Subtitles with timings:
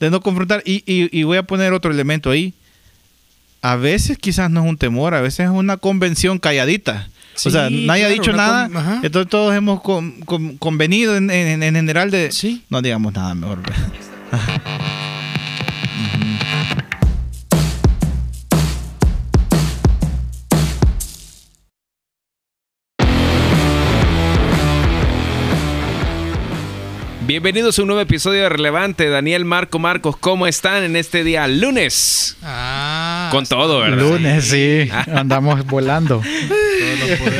[0.00, 0.62] de no confrontar.
[0.64, 2.54] Y, y- y voy a poner otro elemento ahí.
[3.62, 7.08] A veces quizás no es un temor, a veces es una convención calladita.
[7.44, 11.16] o sea, nadie ha claro, dicho una nada, con- entonces todos hemos con- con- convenido
[11.16, 12.30] en, en- en general de...
[12.32, 12.62] Sí.
[12.70, 13.60] No digamos nada mejor.
[27.36, 29.10] Bienvenidos a un nuevo episodio de Relevante.
[29.10, 32.38] Daniel, Marco, Marcos, ¿cómo están en este día lunes?
[32.42, 33.28] Ah.
[33.30, 33.98] Con todo, ¿verdad?
[33.98, 34.88] Lunes, sí.
[35.12, 36.22] Andamos volando.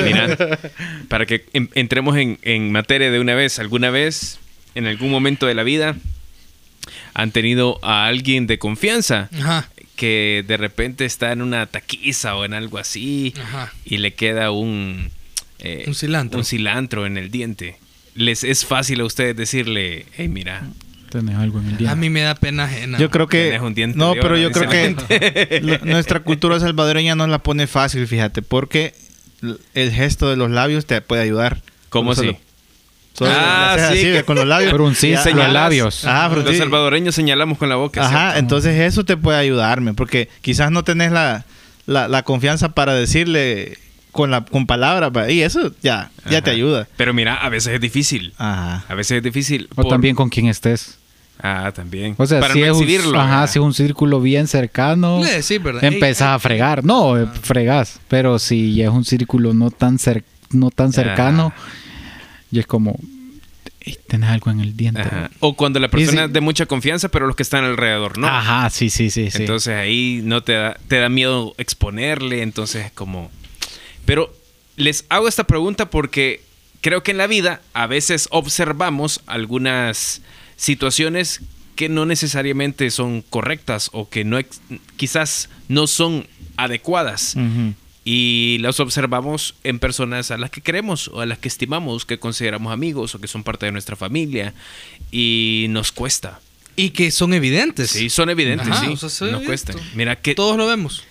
[0.04, 0.36] Mira,
[1.08, 4.38] para que en- entremos en, en materia de una vez, alguna vez,
[4.74, 5.96] en algún momento de la vida,
[7.14, 9.70] han tenido a alguien de confianza Ajá.
[9.96, 13.72] que de repente está en una taquiza o en algo así Ajá.
[13.86, 15.10] y le queda un...
[15.58, 16.38] eh, Un cilantro.
[16.38, 17.78] Un cilantro en el diente.
[18.16, 20.62] Les es fácil a ustedes decirle, hey, mira,
[21.10, 21.92] Tenés algo en el día.
[21.92, 22.98] A mí me da pena ajena.
[22.98, 23.44] Yo creo que...
[23.44, 27.66] Tenés un diente No, pero yo creo que la- nuestra cultura salvadoreña nos la pone
[27.68, 28.92] fácil, fíjate, porque
[29.74, 31.62] el gesto de los labios te puede ayudar.
[31.90, 32.38] ¿cómo Solo- así?
[33.14, 34.72] solo Ah, le haces sí, así, que- con los labios.
[34.72, 35.52] Fruncir Ya- los Señalas.
[35.52, 36.04] labios.
[36.04, 36.58] Ajá, Los fruncir.
[36.58, 38.04] salvadoreños señalamos con la boca.
[38.04, 41.44] Ajá, entonces eso te puede ayudarme, porque quizás no tenés la,
[41.86, 43.78] la, la confianza para decirle
[44.16, 46.56] con la con palabras, y eso ya, ya te Ajá.
[46.56, 46.88] ayuda.
[46.96, 48.32] Pero mira, a veces es difícil.
[48.38, 48.84] Ajá.
[48.88, 49.68] A veces es difícil.
[49.72, 50.98] O por- también con quien estés.
[51.40, 52.14] Ah, también.
[52.16, 55.32] O sea, Para si, no es un, ajá, si es un círculo bien cercano, Le
[55.42, 55.84] decís, ¿verdad?
[55.84, 56.82] empezás a fregar.
[56.82, 58.00] No, eh, fregás.
[58.08, 61.52] Pero si es un círculo no tan, cer- no tan cercano,
[62.50, 62.98] y es como,
[63.80, 65.02] "Ey, tenés algo en el diente.
[65.02, 65.30] Ajá.
[65.40, 68.16] O cuando la persona Y es si- de mucha confianza, pero los que están alrededor
[68.16, 68.26] no.
[68.28, 69.30] Ajá, sí, sí, sí.
[69.30, 69.36] sí.
[69.42, 73.30] Entonces ahí no te da, te da miedo exponerle, entonces como...
[74.06, 74.34] Pero
[74.76, 76.40] les hago esta pregunta porque
[76.80, 80.22] creo que en la vida a veces observamos algunas
[80.56, 81.40] situaciones
[81.74, 84.60] que no necesariamente son correctas o que no ex-
[84.96, 86.26] quizás no son
[86.56, 87.36] adecuadas
[88.04, 92.18] y las observamos en personas a las que queremos o a las que estimamos, que
[92.18, 94.54] consideramos amigos o que son parte de nuestra familia
[95.10, 96.40] y nos cuesta.
[96.76, 97.90] Y que son evidentes.
[97.90, 98.92] Sí, son evidentes, Ajá, sí.
[98.92, 99.72] o sea, se nos cuesta.
[99.94, 101.04] Mira que Todos lo vemos.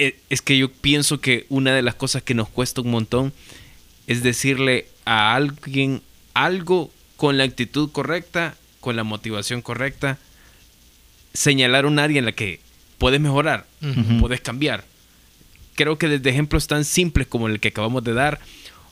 [0.00, 3.32] Eh, es que yo pienso que una de las cosas que nos cuesta un montón
[4.06, 6.02] es decirle a alguien
[6.34, 10.18] algo con la actitud correcta, con la motivación correcta,
[11.32, 12.60] señalar un área en la que
[12.98, 13.66] puedes mejorar,
[14.20, 14.84] puedes cambiar.
[15.74, 18.40] Creo que desde ejemplos tan simples como el que acabamos de dar,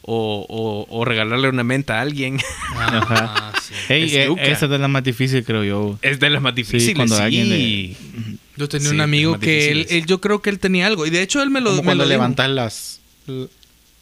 [0.02, 2.38] o, o- o regalarle una menta a alguien,
[2.74, 3.74] Ah, sí.
[3.92, 5.98] Ey, Es eh, esa es de las más difíciles, creo yo.
[6.02, 6.94] es de las más difíciles.
[6.96, 7.22] cuando sí.
[7.22, 7.96] alguien le-
[8.58, 11.06] Yo tenía Sí, un amigo que él, él- yo creo que él tenía algo.
[11.06, 13.00] Y de hecho él me lo, Como me cuando lo levantas las,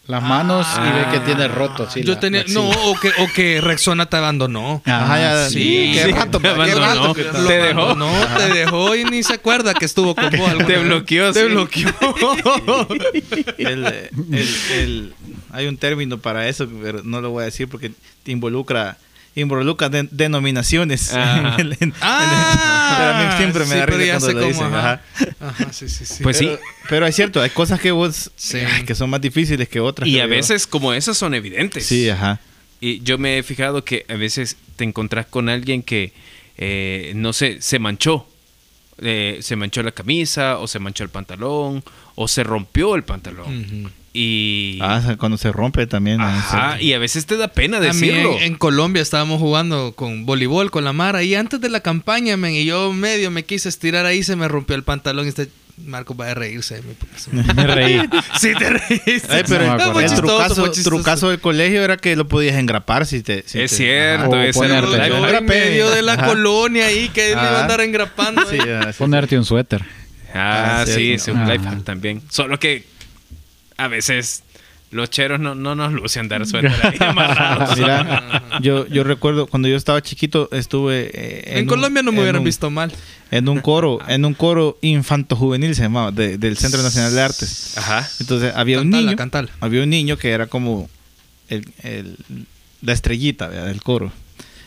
[0.06, 1.08] las manos y Ah.
[1.12, 1.90] ve que tiene roto.
[1.90, 4.80] sí, Yo la- tenía, la no, o que, o que Rexona te abandonó.
[4.86, 5.90] Ajá, ya- sí.
[5.94, 7.12] Qué Sí, rato, te pa, qué abandonó.
[7.14, 7.94] rato Te dejó.
[7.96, 10.56] No, te dejó y ni se acuerda que estuvo con vos.
[10.58, 10.82] Te vez.
[10.84, 11.46] bloqueó, Te sí.
[11.48, 11.92] bloqueó.
[13.58, 14.10] El, el-
[14.72, 15.14] el-
[15.52, 17.90] hay un término para eso, pero no lo voy a decir porque
[18.22, 18.96] te involucra
[19.36, 21.14] involucra de- denominaciones.
[21.14, 21.56] Ajá.
[21.60, 24.32] En- en- Ah, pero a mí siempre me sí, da pero risa ya cuando sé
[24.32, 24.66] lo cómo, dicen.
[24.74, 25.02] ajá.
[25.14, 25.46] ajá.
[25.48, 26.22] Ajá, sí, sí, sí.
[26.22, 26.50] Pues sí.
[26.88, 28.58] Pero, es cierto, hay cosas que vos Sí.
[28.58, 30.08] ay, que son más difíciles que otras.
[30.08, 30.30] Y a yo.
[30.30, 31.86] veces como esas son evidentes.
[31.86, 32.40] Sí, ajá.
[32.80, 36.12] Y yo me he fijado que a veces te encontrás con alguien que,
[36.58, 38.26] eh, no sé, se manchó.
[38.98, 43.92] Eh, se manchó la camisa, o se manchó el pantalón, o se rompió el pantalón.
[44.18, 46.20] Y, Ah, cuando se rompe también.
[46.22, 48.36] ah, ajá, y a veces te da pena A mí decirlo.
[48.38, 52.38] en, en Colombia estábamos jugando con voleibol con la Mara y antes de la campaña,
[52.38, 55.48] men, y yo medio me quise estirar ahí, se me rompió el pantalón y este
[55.84, 56.94] Marco va a reírse de mí.
[57.54, 58.00] me- reí.
[58.40, 59.28] sí, te reíste.
[59.28, 63.22] Ay, pero No me el, trucazo, trucazo del colegio era que lo podías engrapar si
[63.22, 63.44] te.
[63.46, 64.94] si Es te- cierto, ese ponerte-
[65.28, 66.28] era- medio de la Ajá.
[66.28, 68.48] colonia ahí que me iba a andar engrapando.
[68.48, 68.80] Sí, ¿eh?
[68.86, 68.92] sí.
[68.96, 69.82] Ponerte un suéter.
[70.32, 72.22] Ah, Ah, sí, es un life hack también.
[72.30, 72.84] Solo que
[73.76, 74.42] a veces
[74.92, 77.76] los cheros no, no nos lucen dar suéter ahí amarrados.
[77.76, 82.40] Mira, yo, yo recuerdo cuando yo estaba chiquito estuve eh, En, Colombia no me hubieran
[82.40, 82.92] un- visto mal.
[83.30, 87.20] en un coro, en un coro infanto juvenil se llamaba de- del Centro Nacional de
[87.22, 87.76] Artes.
[87.76, 88.08] Ajá.
[88.20, 89.48] Entonces había un niño, cantala.
[89.60, 90.88] había un niño que era como
[91.48, 92.16] el, el-
[92.82, 93.66] la estrellita ¿verdad?
[93.66, 94.12] del coro.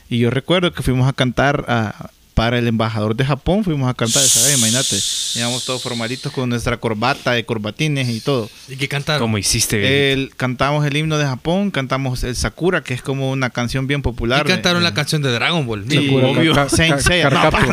[0.09, 3.93] Y yo recuerdo que fuimos a cantar a- para el embajador de Japón, fuimos a
[3.93, 4.95] cantar esa vez, imagínate.
[5.35, 8.49] Íbamos todos formalitos con nuestra corbata de corbatines y todo.
[8.69, 9.19] ¿Y qué cantaron?
[9.21, 10.13] Como hiciste.
[10.13, 13.99] El, cantamos el himno de Japón, cantamos el Sakura, que es como una canción bien
[13.99, 14.45] Y popular.
[14.45, 15.83] cantaron Eh, la canción de Dragon Ball.
[15.89, 16.53] Sí, Sakura, obvio.
[16.55, 17.29] ca- ca-.
[17.29, 17.65] No, pa-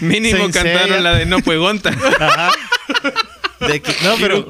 [0.00, 0.72] Mínimo Saint Seiya.
[0.80, 1.90] cantaron la de No Puegonta.
[3.68, 4.48] de que- no, pero,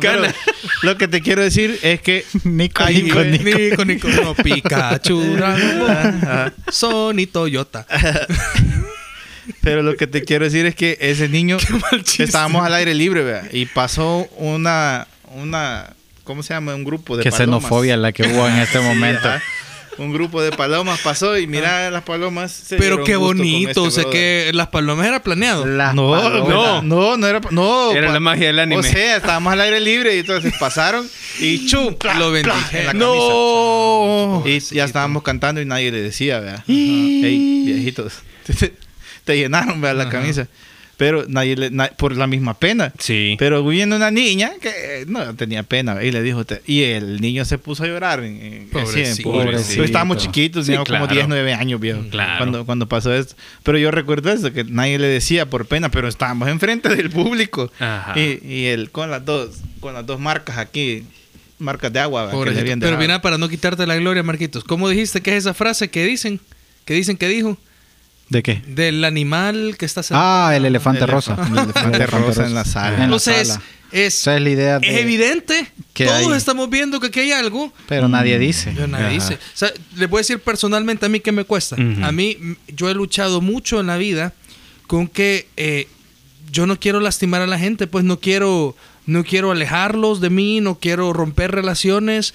[0.80, 3.22] lo que te quiero decir es que Nico, Ay, Nico.
[3.22, 3.44] Nico.
[3.58, 5.36] Nico, Nico, no, Pikachu,
[6.70, 7.86] Sony Toyota.
[9.60, 11.56] Pero lo que te quiero decir es que ese niño
[12.18, 15.94] estábamos al aire libre, vea, y pasó una una
[16.24, 16.74] ¿cómo se llama?
[16.74, 17.62] Un grupo de Qué palomas.
[17.62, 19.28] xenofobia la que hubo en este Sí, momento.
[19.28, 19.42] ajá.
[19.98, 22.50] Un grupo de palomas pasó y mira las palomas.
[22.50, 23.68] se Pero qué bonito.
[23.68, 24.18] este o sea brother.
[24.46, 25.66] que las palomas era planeado.
[25.66, 26.48] Las No, palomas.
[26.48, 27.92] no, no, no era, no.
[27.92, 28.80] Era la magia del anime.
[28.80, 31.06] O sea, estábamos al aire libre y entonces pasaron
[31.40, 32.64] y chum, Lo bendijeron.
[32.80, 34.40] en la No.
[34.44, 34.72] camisa.
[34.72, 36.64] Y ya estábamos cantando y nadie le decía, vea.
[36.68, 38.14] Ey, viejitos.
[39.24, 40.12] Te, llenaron, vea, la Ajá.
[40.12, 40.48] camisa.
[40.98, 42.92] Pero nadie le, na- por la misma pena.
[42.98, 43.34] Sí.
[43.38, 47.44] Pero viendo una niña que no tenía pena, y le dijo, te- y el niño
[47.44, 48.22] se puso a llorar.
[48.22, 49.32] En, Pobrecito.
[49.32, 49.82] Pobrecito.
[49.82, 51.04] Estábamos chiquitos, Sí, teníamos claro.
[51.06, 52.02] como 10, 9 años, viejo.
[52.10, 52.34] Claro.
[52.38, 53.34] Cuando, cuando pasó esto.
[53.64, 57.72] Pero yo recuerdo eso, que nadie le decía por pena, pero estábamos enfrente del público.
[57.80, 58.12] Ajá.
[58.20, 61.04] Y, y él con las dos, con las dos marcas aquí,
[61.58, 62.30] marcas de agua.
[62.30, 64.62] Pero mira, para no quitarte la gloria, Marquitos.
[64.62, 66.38] ¿Cómo dijiste que es esa frase que dicen?
[66.84, 67.58] Que dicen que dijo.
[68.32, 68.62] ¿De qué?
[68.66, 70.24] Del animal que está sentado.
[70.48, 71.36] Ah, el elefante El rosa.
[71.52, 72.94] el elefante rosa en la sala.
[72.94, 73.62] En la Entonces, sala.
[73.92, 75.66] es, Esa es la idea es evidente.
[75.92, 77.72] que Todos hay- estamos viendo que aquí hay algo.
[77.88, 78.72] Pero nadie dice.
[78.74, 79.14] Pero nadie Ajá.
[79.14, 79.34] dice.
[79.34, 81.76] O sea, les voy a decir personalmente a mí qué me cuesta.
[81.76, 82.38] A mí,
[82.68, 84.32] yo he luchado mucho en la vida
[84.86, 85.88] con que eh,
[86.50, 88.74] yo no quiero lastimar a la gente, pues no quiero,
[89.04, 92.32] no quiero alejarlos de mí, no quiero romper relaciones.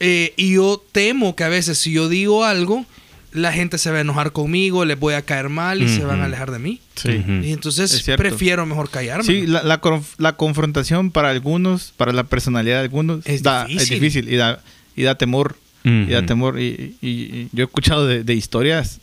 [0.00, 2.84] eh, y yo temo que a veces si yo digo algo,
[3.32, 6.20] la gente se va a enojar conmigo, les voy a caer mal y se van
[6.20, 6.80] a alejar de mí.
[6.96, 7.24] Sí.
[7.42, 9.24] Y entonces prefiero mejor callarme.
[9.24, 13.64] Sí, la, la, conf- la confrontación para algunos, para la personalidad de algunos, Es da-
[13.66, 13.82] difícil.
[13.82, 14.60] es difícil y da,
[14.96, 15.56] y da temor.
[15.84, 16.60] Y da temor.
[16.60, 19.00] Y, y- y yo he escuchado de, de historias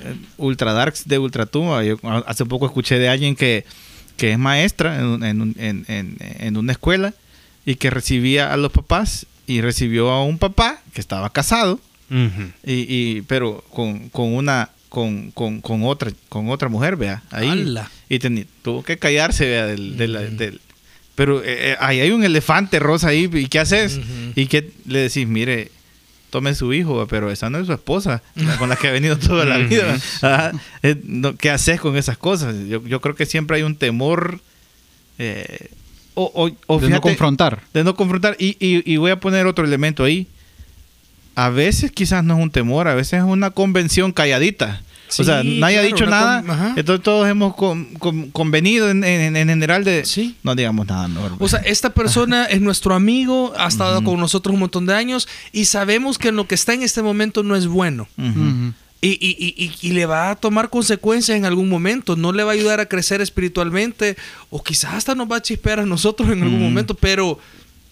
[0.00, 1.82] eh, ultra darks de ultratumba.
[1.84, 1.96] Yo
[2.26, 3.64] hace poco escuché de alguien que,
[4.16, 7.14] que es maestra en, en- en- en una escuela
[7.64, 11.80] y que recibía a los papás y recibió a un papá que estaba casado
[12.64, 17.48] Y, y pero con, con una con, con, con otra con otra mujer vea ahí
[17.48, 17.90] ¡Hala!
[18.10, 20.60] y teni- tuvo que callarse vea del, del-
[21.14, 24.00] pero eh, eh, ahí hay un elefante rosa ahí y qué haces
[24.36, 25.70] y que le decís mire
[26.28, 28.22] tome su hijo pero esa no es su esposa
[28.58, 30.52] con la que ha venido toda la vida Ajá.
[30.82, 30.96] Eh,
[31.38, 34.40] qué haces con esas cosas yo, yo creo que siempre hay un temor
[35.18, 35.68] eh,
[36.14, 37.62] o, o- o De no confrontar.
[37.72, 38.36] de no confrontar.
[38.38, 40.26] Y, y- y voy a poner otro elemento ahí.
[41.34, 44.82] A veces quizás no es un temor, a veces es una convención calladita.
[45.08, 46.42] Sí, o sea, nadie ha claro, dicho una nada.
[46.42, 46.78] con-.
[46.78, 50.36] Entonces todos hemos con- con- convenido en, en- en general de Sí.
[50.42, 51.06] no digamos nada.
[51.38, 55.28] O sea, esta persona es nuestro amigo, ha estado con nosotros un montón de años
[55.52, 58.08] y sabemos que lo que está en este momento no es bueno.
[58.16, 58.28] Ujú.
[58.28, 58.72] Ujú.
[59.02, 62.44] Y, y- y- y- y le va a tomar consecuencias en algún momento, no le
[62.44, 64.16] va a ayudar a crecer espiritualmente
[64.48, 67.38] o quizás hasta nos va a chispear a nosotros en algún momento, pero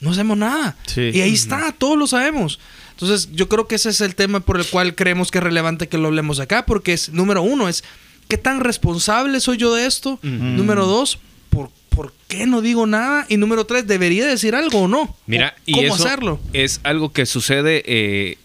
[0.01, 0.77] no hacemos nada.
[0.87, 1.11] Sí.
[1.13, 2.59] Y ahí está, todos lo sabemos.
[3.01, 5.89] Entonces yo creo que ese es el tema por el cual creemos que es relevante
[5.89, 7.83] que lo hablemos acá, porque es, número uno, es
[8.29, 10.19] qué tan responsable soy yo de esto.
[10.23, 11.19] Número dos,
[11.49, 13.27] ¿por, ¿por qué no digo nada?
[13.29, 15.17] Y número tres, ¿debería decir algo o no?
[15.27, 16.41] Mira, ¿O y ¿Cómo eso hacerlo?
[16.53, 18.39] es algo que sucede eh,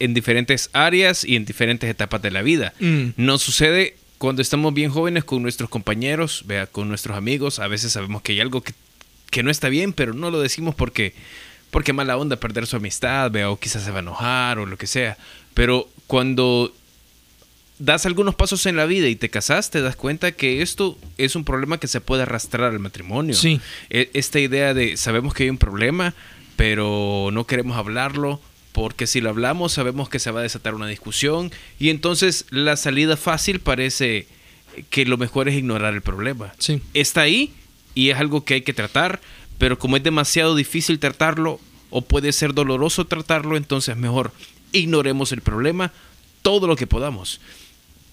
[0.00, 2.72] en diferentes áreas y en diferentes etapas de la vida.
[2.80, 3.10] Mm.
[3.16, 7.58] Nos sucede cuando estamos bien jóvenes con nuestros compañeros, vea, con nuestros amigos.
[7.58, 8.74] A veces sabemos que hay algo que,
[9.30, 11.14] que no está bien, pero no lo decimos porque,
[11.70, 14.76] porque mala onda perder su amistad, vea, o quizás se va a enojar o lo
[14.76, 15.16] que sea.
[15.54, 16.74] Pero cuando
[17.78, 21.34] das algunos pasos en la vida y te casas, te das cuenta que esto es
[21.36, 23.34] un problema que se puede arrastrar al matrimonio.
[23.34, 23.60] Sí.
[23.88, 26.14] E- Esta idea de sabemos que hay un problema,
[26.56, 28.40] pero no queremos hablarlo
[28.72, 32.76] porque si lo hablamos sabemos que se va a desatar una discusión y entonces la
[32.76, 34.26] salida fácil parece
[34.90, 36.52] que lo mejor es ignorar el problema.
[36.58, 36.80] Sí.
[36.94, 37.52] Está ahí
[37.94, 39.20] y es algo que hay que tratar,
[39.60, 44.32] pero como es demasiado difícil tratarlo o puede ser doloroso tratarlo, entonces mejor
[44.72, 45.92] ignoremos el problema
[46.40, 47.42] todo lo que podamos.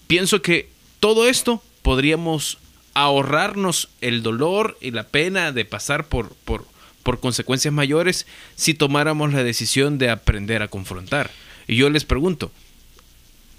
[0.08, 0.68] Pienso que
[1.00, 2.58] todo esto podríamos
[2.92, 6.66] ahorrarnos el dolor y la pena de pasar por, por,
[7.02, 11.30] por consecuencias mayores si tomáramos la decisión de aprender a confrontar.
[11.66, 12.52] Y yo les pregunto,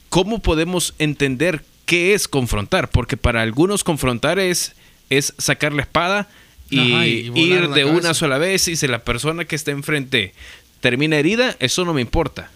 [0.09, 2.91] ¿cómo podemos entender qué es confrontar?
[2.91, 4.75] Porque para algunos confrontar es,
[5.09, 6.29] es sacar la espada
[6.69, 10.33] y, Ajá, y ir de una sola vez y si la persona que está enfrente
[10.79, 12.51] termina herida, eso no me importa.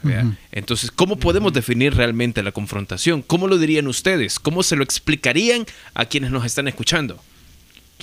[0.52, 3.22] Entonces, ¿cómo podemos definir realmente la confrontación?
[3.22, 4.40] ¿Cómo lo dirían ustedes?
[4.40, 7.20] ¿Cómo se lo explicarían a quienes nos están escuchando?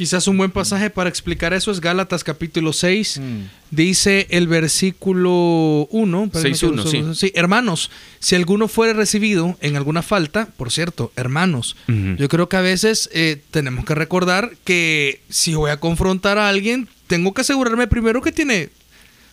[0.00, 3.19] Quizás un buen pasaje para explicar eso es Gálatas capítulo 6.
[3.21, 3.40] Mm.
[3.71, 6.25] Dice el versículo 1.
[6.25, 7.04] espérame 6:1, que- sí.
[7.26, 7.33] sí.
[7.35, 11.76] Hermanos, si alguno fuere recibido en alguna falta, por cierto, hermanos,
[12.16, 16.49] yo creo que a veces eh, tenemos que recordar que si voy a confrontar a
[16.49, 18.71] alguien, tengo que asegurarme primero que tiene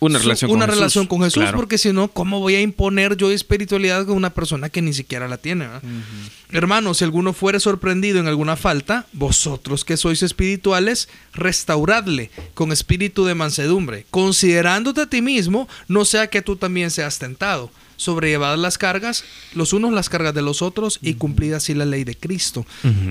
[0.00, 1.56] Una su- relación una con Jesús, relación con Jesús, claro.
[1.56, 5.26] porque si no, ¿cómo voy a imponer yo espiritualidad con una persona que ni siquiera
[5.28, 5.66] la tiene?
[5.66, 5.82] ¿verdad?
[6.50, 13.24] Hermanos, si alguno fuere sorprendido en alguna falta, vosotros que sois espirituales, restauradle con espíritu
[13.24, 17.70] de mansedumbre, considerándote a ti mismo, no sea que tú también seas tentado.
[17.96, 19.24] Sobrellevad las cargas,
[19.54, 22.64] los unos las cargas de los otros, y cumplid así la ley de Cristo.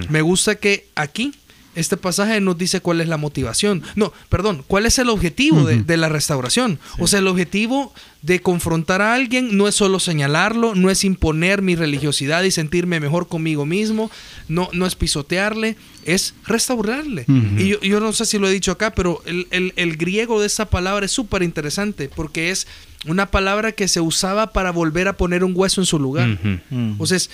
[0.09, 1.33] Me gusta que aquí
[1.77, 3.83] este pasaje nos dice cuál es la motivación.
[3.95, 6.79] No, perdón, cuál es el objetivo de, de la restauración.
[6.99, 11.61] O sea, el objetivo de confrontar a alguien no es solo señalarlo, no es imponer
[11.61, 14.11] mi religiosidad y sentirme mejor conmigo mismo,
[14.49, 17.25] no, no es pisotearle, es restaurarle.
[17.57, 20.41] Y yo, yo no sé si lo he dicho acá, pero el, el- el griego
[20.41, 22.67] de esa palabra es súper interesante porque es
[23.05, 26.37] una palabra que se usaba para volver a poner un hueso en su lugar.
[26.71, 26.95] Ujú.
[26.97, 27.29] O sea, es,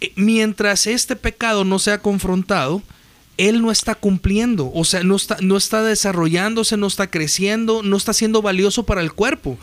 [0.00, 2.82] eh, mientras este pecado no sea confrontado,
[3.38, 7.96] él no está cumpliendo, o sea, no está, no está desarrollándose, no está creciendo, no
[7.96, 9.58] está siendo valioso para el cuerpo.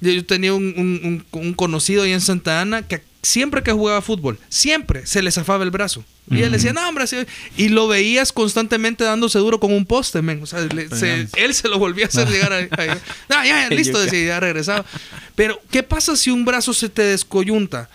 [0.00, 4.02] Yo, tenía un, un- un- un conocido ahí en Santa Ana que siempre que jugaba
[4.02, 6.04] fútbol, siempre se le zafaba el brazo.
[6.30, 7.16] Y él decía, no, hombre, sí".
[7.56, 10.42] y lo veías constantemente dándose duro con un poste, men.
[10.42, 12.58] O sea, le- se- él se lo volvía a hacer llegar a...
[12.58, 12.98] a-
[13.30, 14.84] ya, ya, listo, decía, ya regresaba.
[15.34, 17.88] Pero, ¿qué pasa si un brazo se te descoyunta?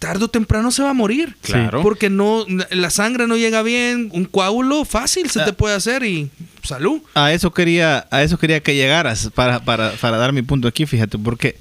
[0.00, 1.36] Tarde o temprano se va a morir.
[1.42, 1.82] Claro.
[1.82, 6.30] Porque no, la sangre no llega bien, un coágulo fácil se te puede hacer y
[6.64, 7.00] salud.
[7.14, 10.86] A eso quería, a eso quería que llegaras para, para, para dar mi punto aquí,
[10.86, 11.56] fíjate, porque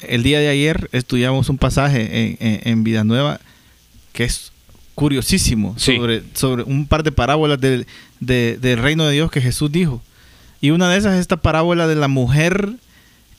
[0.00, 3.38] el día de ayer estudiamos un pasaje en, en, en Vida Nueva
[4.12, 4.50] que es
[4.94, 5.96] curiosísimo Sí.
[5.96, 7.86] sobre, sobre un par de parábolas del,
[8.20, 10.02] de- del reino de Dios que Jesús dijo.
[10.60, 12.72] Y una de esas es esta parábola de la mujer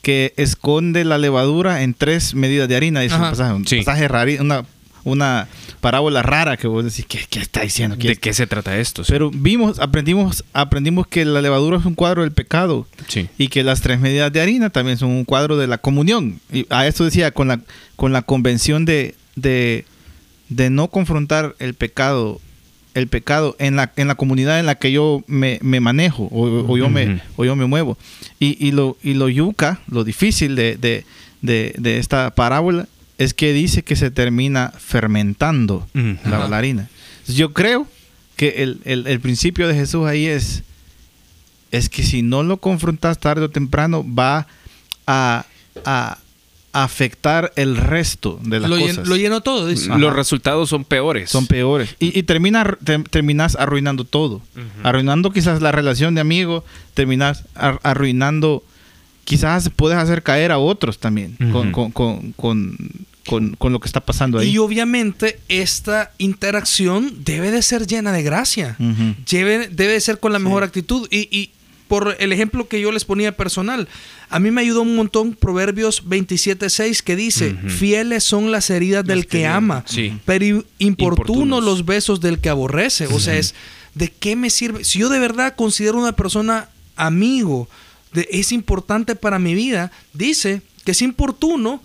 [0.04, 3.24] que esconde la levadura en tres medidas de harina, dice Ajá.
[3.24, 3.78] un pasaje, un Sí.
[3.78, 4.66] pasaje rari- una,
[5.06, 5.48] una
[5.82, 7.98] parábola rara que vos decís, ¿qué, qué está diciendo?
[7.98, 9.04] ¿Qué ¿De es- qué se trata esto?
[9.04, 9.12] Sí.
[9.12, 13.28] pero vimos, aprendimos, aprendimos que la levadura es un cuadro del pecado Sí.
[13.38, 16.40] y que las tres medidas de harina también son un cuadro de la comunión.
[16.52, 17.62] Y a esto decía, con la,
[17.96, 19.86] con la convención de, de,
[20.50, 22.40] de no confrontar el pecado,
[22.94, 26.48] el pecado en la, en la comunidad en la que yo me, me manejo o,
[26.72, 27.98] o yo me, o yo me muevo.
[28.40, 31.06] Y, y lo, y lo yuca, lo difícil de, de,
[31.42, 36.90] de, de esta parábola es que dice que se termina fermentando la, harina.
[37.28, 37.88] Yo creo
[38.36, 40.64] que el, el- el principio de Jesús ahí es,
[41.72, 44.48] es que si no lo confrontas tarde o temprano, va
[45.08, 45.46] a,
[45.86, 46.18] a
[46.74, 49.08] afectar el resto de las Lo, llen- cosas.
[49.08, 49.70] lo llenó todo.
[49.98, 51.30] Los resultados son peores.
[51.30, 51.96] Son peores.
[52.00, 54.42] Y, y termina, te- terminas arruinando todo.
[54.84, 56.66] Arruinando quizás la relación de amigo,
[56.96, 58.64] terminas ar- arruinando,
[59.24, 61.72] quizás puedes hacer caer a otros también con, Ujú.
[61.72, 62.78] con, con, con,
[63.26, 64.50] con- con lo que está pasando ahí.
[64.50, 68.76] Y obviamente esta interacción debe de ser llena de gracia.
[69.30, 71.08] Debe, debe de ser con la mejor actitud.
[71.12, 71.52] Y, y
[71.94, 73.88] por el ejemplo que yo les ponía personal,
[74.32, 77.70] a mí me ayudó un montón Proverbios 27.6 que dice, Ujú.
[77.70, 80.18] fieles son las heridas del que ama, Sí.
[80.26, 80.44] pero
[80.80, 81.64] importunos Importunos.
[81.64, 83.06] los besos del que aborrece.
[83.06, 83.54] O sea, es,
[83.94, 84.84] ¿de qué me sirve?
[84.84, 87.70] Si yo de verdad considero una persona amigo,
[88.12, 91.80] de- es importante para mi vida, dice que es importuno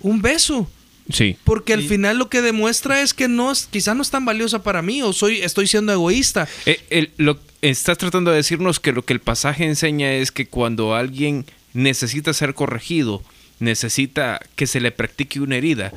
[0.00, 0.70] un beso.
[1.08, 1.36] Sí.
[1.44, 4.82] Porque al final lo que demuestra es que no quizás no es tan valiosa para
[4.82, 6.46] mí o soy, estoy siendo egoísta.
[6.66, 7.38] Eh, el- lo,
[7.70, 12.32] estás tratando de decirnos que lo que el pasaje enseña es que cuando alguien necesita
[12.32, 13.22] ser corregido,
[13.58, 15.92] necesita que se le practique una herida,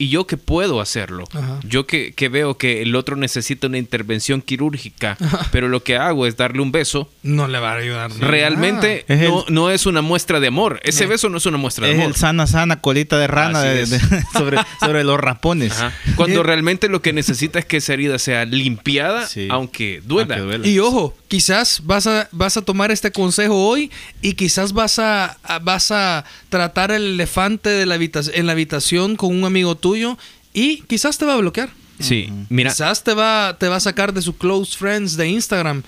[0.00, 1.60] y yo que puedo hacerlo, Ajá.
[1.62, 5.18] yo que, que veo que el otro necesita una intervención quirúrgica,
[5.52, 8.10] pero lo que hago es darle un beso, No le va a ayudar.
[8.18, 10.80] realmente Es no, el- no es una muestra de amor.
[10.84, 12.08] Ese beso no es una muestra de Es amor.
[12.10, 13.86] el sana, sana, colita de rana de-
[14.32, 15.72] sobre, sobre los rapones.
[15.72, 15.92] Ajá.
[16.16, 19.48] Cuando realmente lo que necesita es que esa herida sea limpiada, Sí.
[19.50, 20.36] aunque duela.
[20.36, 20.66] Aunque duela.
[20.66, 23.88] Y ojo, quizás vas a, vas a tomar este consejo hoy
[24.20, 29.14] y quizás vas a, a- vas a tratar el elefante de la en la habitación
[29.14, 30.18] con un amigo tuyo
[30.52, 31.70] y quizás te va a bloquear.
[32.00, 35.82] Sí, mira, Quizás te va, te va a sacar de su close friends de Instagram.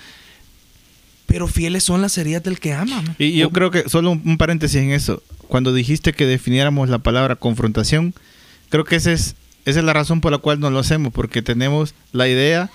[1.27, 3.03] Pero fieles son las heridas del que ama.
[3.19, 6.99] Y yo creo que, solo un, un paréntesis en eso, cuando dijiste que definiéramos la
[6.99, 8.15] palabra confrontación,
[8.69, 9.35] creo que ese es,
[9.65, 12.71] esa es la razón por la cual no lo hacemos, porque tenemos la idea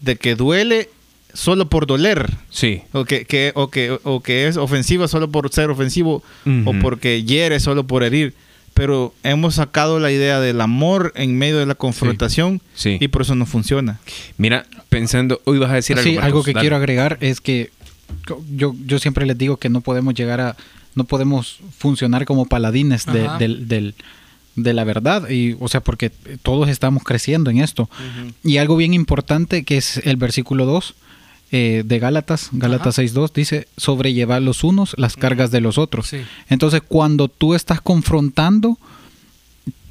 [0.00, 0.88] de que duele
[1.34, 2.82] solo por doler, sí.
[2.92, 6.78] o que, que- o que, o que es ofensiva solo por ser ofensivo, o Ujú.
[6.80, 8.34] porque hiere solo por herir.
[8.72, 12.98] Pero hemos sacado la idea del amor en medio de la confrontación Sí.
[13.00, 13.98] y por eso no funciona.
[14.38, 16.08] Mira, pensando, hoy vas a decir algo.
[16.08, 16.62] Sí, Marcos, algo que dale.
[16.62, 17.70] quiero agregar es que
[18.54, 20.56] yo, yo siempre les digo que no podemos llegar a,
[20.94, 23.94] no podemos funcionar como paladines de, del, del-
[24.56, 26.10] de la verdad, y, o sea, porque
[26.42, 27.88] todos estamos creciendo en esto.
[28.44, 30.94] Y algo bien importante que es el versículo 2,
[31.52, 36.08] eh, de Gálatas, Gálatas 6.2, dice, sobrellevar los unos las cargas de los otros.
[36.08, 36.18] Sí.
[36.48, 38.78] Entonces, cuando tú estás confrontando,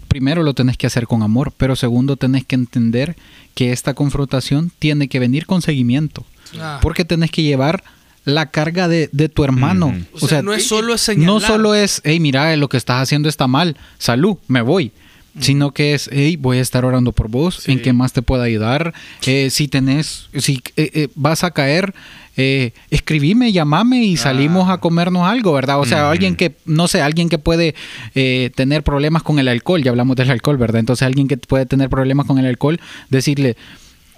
[0.07, 3.15] primero lo tenés que hacer con amor, pero segundo tenés que entender
[3.55, 6.25] que esta confrontación tiene que venir con seguimiento.
[6.59, 6.79] Ah.
[6.81, 7.83] Porque tenés que llevar
[8.25, 9.95] la carga de, de tu hermano.
[10.13, 11.27] O sea, no es solo señalar.
[11.27, 14.91] No solo es, hey, mira, lo que estás haciendo está mal, salud, me voy.
[15.39, 17.71] Sino que es, hey, voy a estar orando por vos, Sí.
[17.71, 18.93] en qué más te puedo ayudar.
[19.25, 21.93] Eh, si tenés, si eh, eh, vas a caer,
[22.37, 25.79] eh, escribime, llamame y salimos a comernos algo, ¿verdad?
[25.79, 27.75] O sea, alguien que, no sé, alguien que puede
[28.15, 30.79] eh, tener problemas con el alcohol, ya hablamos del alcohol, ¿verdad?
[30.79, 32.79] Entonces, alguien que puede tener problemas con el alcohol,
[33.09, 33.57] decirle,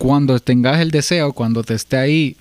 [0.02, 2.36] cuando tengas el deseo, cuando te esté ahí,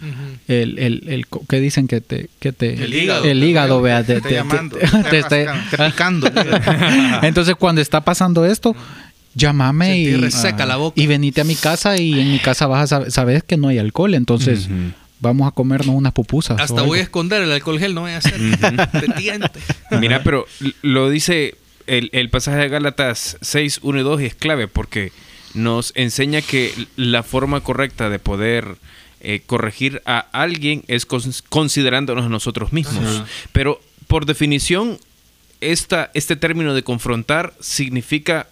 [0.48, 3.24] el, el, el, ¿qué dicen que te, que te, El hígado.
[3.24, 6.26] el hígado, vea, Te te, está te- está picando.
[7.22, 8.74] Entonces, cuando está pasando esto,
[9.34, 10.98] llámame y, reseca la boca.
[11.00, 13.68] y venite a mi casa y en mi casa vas a sab- saber que no
[13.68, 14.68] hay alcohol, entonces
[15.20, 16.58] vamos a comernos unas pupusas.
[16.60, 18.40] Hasta voy a esconder el alcohol gel, no voy a hacer.
[18.92, 19.60] Te tiente.
[20.00, 20.46] Mira, pero
[20.80, 25.12] lo dice el, el pasaje de Gálatas 6, 1 y 2 y es clave porque
[25.54, 28.76] nos enseña que la forma correcta de poder
[29.20, 33.04] eh, corregir a alguien es cons- considerándonos a nosotros mismos.
[33.04, 33.26] Ajá.
[33.52, 34.98] Pero por definición,
[35.60, 38.46] esta, este término de confrontar significa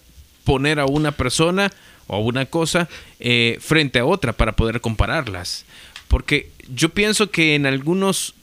[0.45, 1.73] poner a una persona
[2.07, 2.89] o a una cosa
[3.21, 5.65] eh, frente a otra para poder compararlas.
[6.09, 8.35] Porque yo pienso que en algunos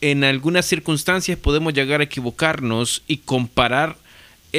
[0.00, 3.96] en algunas circunstancias podemos llegar a equivocarnos y comparar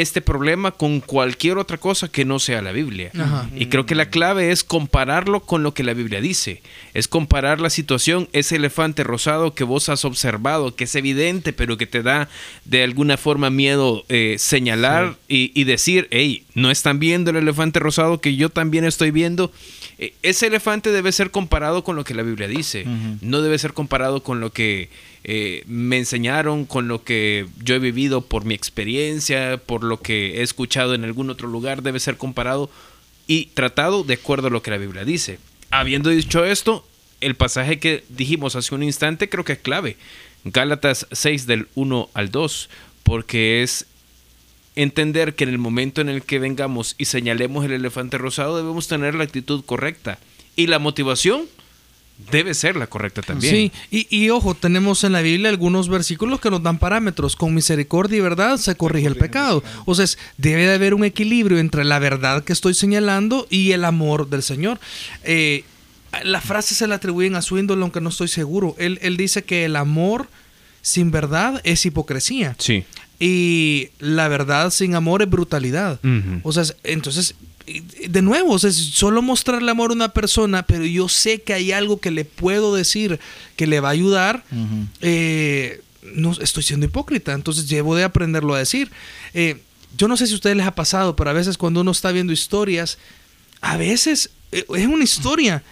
[0.01, 3.11] este problema con cualquier otra cosa que no sea la Biblia.
[3.17, 3.49] Ajá.
[3.55, 6.61] Y creo que la clave es compararlo con lo que la Biblia dice.
[6.93, 11.77] Es comparar la situación, ese elefante rosado que vos has observado, que es evidente, pero
[11.77, 12.29] que te da
[12.65, 17.79] de alguna forma miedo eh, señalar y, y decir, hey, no están viendo el elefante
[17.79, 19.51] rosado que yo también estoy viendo.
[19.97, 22.85] Eh, ese elefante debe ser comparado con lo que la Biblia dice.
[23.21, 24.89] No debe ser comparado con lo que
[25.27, 30.37] eh, me enseñaron, con lo que yo he vivido por mi experiencia, por lo que
[30.37, 31.81] he escuchado en algún otro lugar.
[31.81, 32.69] Debe ser comparado
[33.25, 35.39] y tratado de acuerdo a lo que la Biblia dice.
[35.71, 36.87] Habiendo dicho esto,
[37.21, 39.97] el pasaje que dijimos hace un instante creo que es clave.
[40.43, 42.69] Gálatas 6 del 1 al 2,
[43.01, 43.87] porque es
[44.75, 48.87] entender que en el momento en el que vengamos y señalemos el elefante rosado debemos
[48.87, 50.19] tener la actitud correcta.
[50.55, 51.47] Y la motivación
[52.31, 53.53] debe ser la correcta también.
[53.53, 57.35] Sí, y, y ojo, tenemos en la Biblia algunos versículos que nos dan parámetros.
[57.35, 59.63] Con misericordia y verdad se corrige el pecado.
[59.85, 60.05] O sea,
[60.37, 64.43] debe de haber un equilibrio entre la verdad que estoy señalando y el amor del
[64.43, 64.79] Señor.
[65.23, 65.63] Eh,
[66.23, 68.75] la frase se la atribuyen a Swindoll, aunque no estoy seguro.
[68.79, 70.27] Él, él dice que el amor
[70.81, 72.55] sin verdad es hipocresía.
[72.59, 72.85] Sí.
[73.19, 75.99] Y la verdad sin amor es brutalidad.
[76.43, 80.63] O sea, es- entonces, de nuevo, o sea, es solo mostrarle amor a una persona,
[80.63, 83.19] pero yo sé que hay algo que le puedo decir
[83.55, 84.43] que le va a ayudar.
[85.01, 85.81] Eh,
[86.13, 88.91] no estoy siendo hipócrita, entonces debo de aprenderlo a decir.
[89.33, 89.57] Eh,
[89.97, 92.11] yo no sé si a ustedes les ha pasado, pero a veces cuando uno está
[92.11, 92.97] viendo historias,
[93.61, 95.63] a veces eh, es una historia,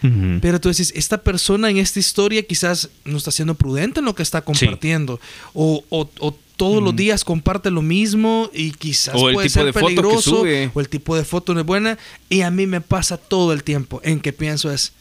[0.42, 4.16] pero tú decís, esta persona en esta historia quizás no está siendo prudente en lo
[4.16, 5.20] que está compartiendo.
[5.54, 9.54] O, o- o todos los días comparte lo mismo y quizás O el puede tipo
[9.60, 10.30] ser de foto que peligroso.
[10.30, 10.72] sube.
[10.74, 11.98] O el tipo de foto no es buena.
[12.30, 14.94] Y a mí me pasa todo el tiempo en que pienso es,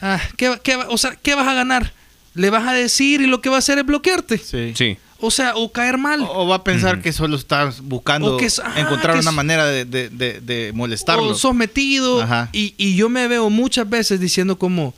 [0.00, 1.92] ah, ¿qué, va- qué o sea, ¿qué vas a ganar?
[2.34, 4.38] Le vas a decir y lo que va a hacer es bloquearte.
[4.38, 4.72] Sí.
[4.74, 4.96] Sí.
[5.20, 6.20] O sea, o caer mal.
[6.22, 9.20] O o va a pensar que solo estás buscando O que es- ah, encontrar que
[9.20, 11.28] una es- manera de, de, de, de molestarlo.
[11.28, 12.20] o sos metido.
[12.20, 12.48] Ajá.
[12.52, 14.92] Y, y yo me veo muchas veces diciendo como,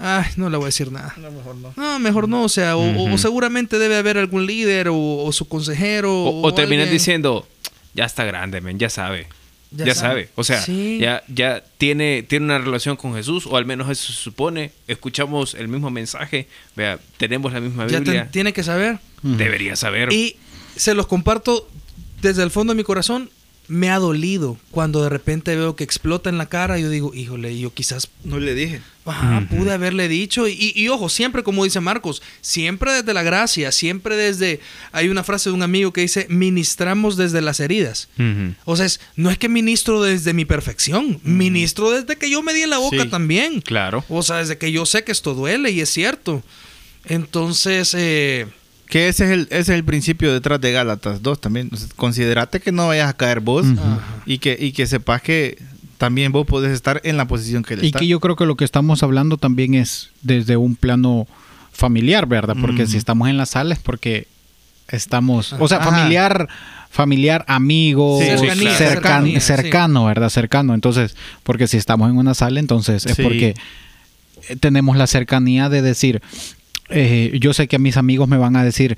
[0.00, 1.14] ay, no le voy a decir nada.
[1.16, 1.72] No, mejor no.
[1.76, 6.12] No, mejor no, o sea, o, seguramente debe haber algún líder o, o su consejero.
[6.24, 7.46] O, o terminas diciendo,
[7.94, 9.26] ya está grande, men, ya sabe.
[9.72, 10.08] Ya Ya, sabe.
[10.24, 10.28] sabe.
[10.34, 10.98] O sea, Sí.
[11.00, 14.72] ya, ya tiene, tiene una relación con Jesús, o al menos eso se supone.
[14.88, 16.48] Escuchamos el mismo mensaje.
[16.74, 18.28] Vea, tenemos la misma Ya te- Biblia.
[18.32, 18.98] tiene que saber.
[19.22, 20.12] Debería saber.
[20.12, 20.36] Y
[20.74, 21.68] se los comparto
[22.20, 23.30] desde el fondo de mi corazón.
[23.72, 26.76] Me ha dolido cuando de repente veo que explota en la cara.
[26.80, 28.80] Yo digo, híjole, yo quizás No le dije.
[29.04, 30.48] Ajá, pude haberle dicho.
[30.48, 34.58] Y, y ojo, siempre como dice Marcos, siempre desde la gracia, siempre desde...
[34.92, 38.08] Hay una frase de un amigo que dice, ministramos desde las heridas.
[38.64, 42.52] O sea, es- no es que ministro desde mi perfección, ministro desde que yo me
[42.52, 43.08] di en la boca Sí.
[43.08, 43.60] también.
[43.60, 44.04] Claro.
[44.08, 46.42] O sea, desde que yo sé que esto duele y es cierto.
[47.04, 48.46] Entonces, eh,
[48.90, 51.70] Que ese es el, ese es el principio detrás de Gálatas 2 también.
[51.72, 53.64] O sea, considerate que no vayas a caer vos
[54.26, 55.58] y, que, y que sepas que
[55.96, 58.00] también vos podés estar en la posición que él Y está.
[58.00, 61.26] que yo creo que lo que estamos hablando también es desde un plano
[61.72, 62.56] familiar, ¿verdad?
[62.60, 64.26] Porque si estamos en la sala es porque
[64.88, 65.90] estamos, o sea, Ajá.
[65.90, 66.48] familiar,
[66.90, 69.46] familiar, amigo, Sí, Cercanía, cercan- cercanía, sí.
[69.46, 70.28] cercano, ¿verdad?
[70.30, 70.74] Cercano.
[70.74, 73.22] Entonces, porque si estamos en una sala, entonces es Sí.
[73.22, 73.54] porque
[74.58, 76.22] tenemos la cercanía de decir,
[76.90, 78.96] eh, yo sé que mis amigos me van a decir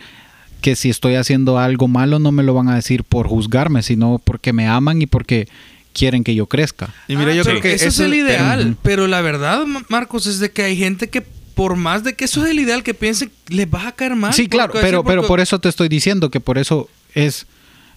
[0.61, 4.21] que si estoy haciendo algo malo no me lo van a decir por juzgarme, sino
[4.23, 5.49] porque me aman y porque
[5.93, 6.95] quieren que yo crezca.
[7.09, 8.77] Y mira, Ah, yo creo que eso, es el pero- ideal.
[8.83, 11.23] Pero, la verdad, Ma- Marcos, es de que hay gente que
[11.55, 14.33] por más de que eso es el ideal que piense, les va a caer mal.
[14.33, 17.47] Sí, claro, Porque- pero, pero por eso te estoy diciendo que por eso es...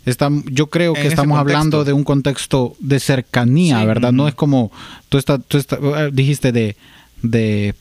[0.05, 3.85] Estam- yo creo que estamos hablando de un contexto de cercanía, Sí.
[3.87, 4.11] ¿verdad?
[4.11, 4.71] No es como
[5.09, 6.75] tú, está- tú está- eh, dijiste de,
[7.23, 7.73] de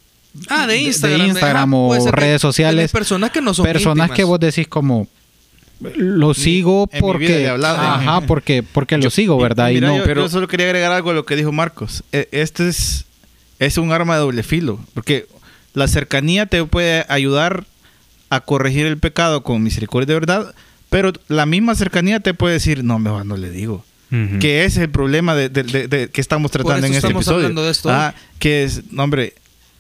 [0.49, 1.27] Ah, de de- de Instagram.
[1.29, 2.91] Instagram o que redes sociales.
[2.93, 4.17] personas que no son personas íntimas.
[4.17, 5.07] que vos decís como
[5.97, 7.79] lo sigo en mi porque hablado.
[7.79, 10.93] ajá porque porque lo sigo verdad y, Mira, no yo, pero- yo solo quería agregar
[10.93, 12.05] algo a lo que dijo Marcos.
[12.13, 13.05] E- Este es,
[13.59, 14.79] es un arma de doble filo.
[14.95, 15.27] Porque
[15.75, 17.65] la cercanía te puede ayudar
[18.31, 20.55] a corregir el pecado con misericordia de verdad.
[20.91, 23.85] Pero la misma cercanía te puede decir, no, mejor no le digo.
[24.13, 24.39] Ujú.
[24.39, 26.93] Que ese es el problema de, de- de- de- que estamos Por tratando eso en
[26.95, 27.39] este estamos episodio.
[27.47, 29.35] hablando de esto Ah, que es, no, hombre,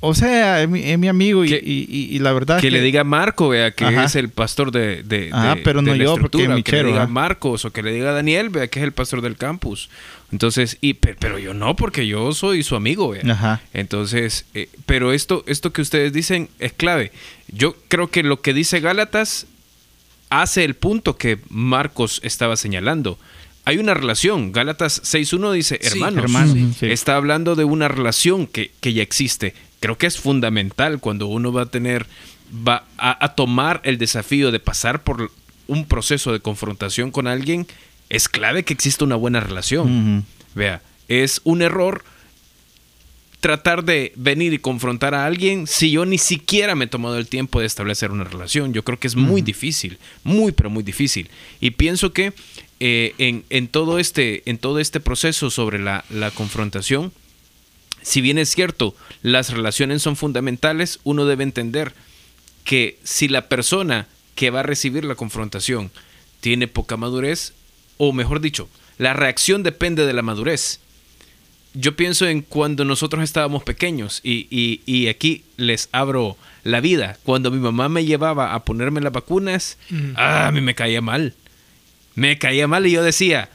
[0.06, 2.70] o sea, es mi, es mi amigo y, Que- y- y- y la verdad que
[2.70, 4.04] le diga a Marco, vea, que Ajá.
[4.04, 6.62] es el pastor de, de, Ajá, de- pero de no la yo, porque es o
[6.62, 7.08] que le diga a ¿ah?
[7.08, 9.88] Marcos o que le diga a Daniel, vea, que es el pastor del campus.
[10.32, 13.22] Entonces, y pe- pero yo no, porque yo soy su amigo, vea.
[13.30, 13.60] Ajá.
[13.72, 17.12] Entonces, eh, pero esto, esto que ustedes dicen es clave.
[17.48, 19.46] Yo creo que lo que dice Gálatas
[20.30, 23.18] hace el punto que Marcos estaba señalando.
[23.66, 24.52] Hay una relación.
[24.52, 26.30] Gálatas 6.1 dice, Sí, hermanos,
[26.78, 26.86] sí.
[26.90, 29.54] está hablando de una relación que, que ya existe.
[29.84, 32.06] Creo que es fundamental cuando uno va a tener,
[32.66, 35.30] va a, a tomar el desafío de pasar por
[35.66, 37.66] un proceso de confrontación con alguien.
[38.08, 40.16] Es clave que exista una buena relación.
[40.16, 40.24] Ujú.
[40.54, 42.02] Vea, es un error
[43.40, 47.26] tratar de venir y confrontar a alguien si yo ni siquiera me he tomado el
[47.26, 48.72] tiempo de establecer una relación.
[48.72, 51.28] Yo creo que es muy difícil, muy, pero muy difícil.
[51.60, 52.32] Y pienso que
[52.80, 57.12] eh, en, en todo este, en todo este proceso sobre la, la confrontación,
[58.04, 61.92] si bien es cierto, las relaciones son fundamentales, uno debe entender
[62.62, 65.90] que si la persona que va a recibir la confrontación
[66.40, 67.52] tiene poca madurez,
[67.96, 70.80] o mejor dicho, la reacción depende de la madurez.
[71.72, 77.18] Yo pienso en cuando nosotros estábamos pequeños y, y- y aquí les abro la vida.
[77.24, 79.76] Cuando mi mamá me llevaba a ponerme las vacunas,
[80.14, 81.34] ah, a mí me caía mal.
[82.14, 83.48] Me caía mal y yo decía,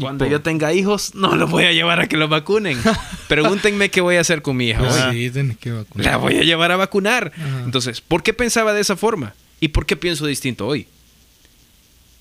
[0.00, 2.78] cuando yo tenga hijos, no los voy a llevar a que los vacunen.
[3.28, 5.12] Pregúntenme qué voy a hacer con mi hija.
[5.12, 5.30] Sí,
[5.60, 6.06] que vacunar.
[6.06, 7.32] La voy a llevar a vacunar.
[7.36, 7.62] Ajá.
[7.64, 9.34] Entonces, ¿por qué pensaba de esa forma?
[9.60, 10.86] ¿Y por qué pienso distinto hoy?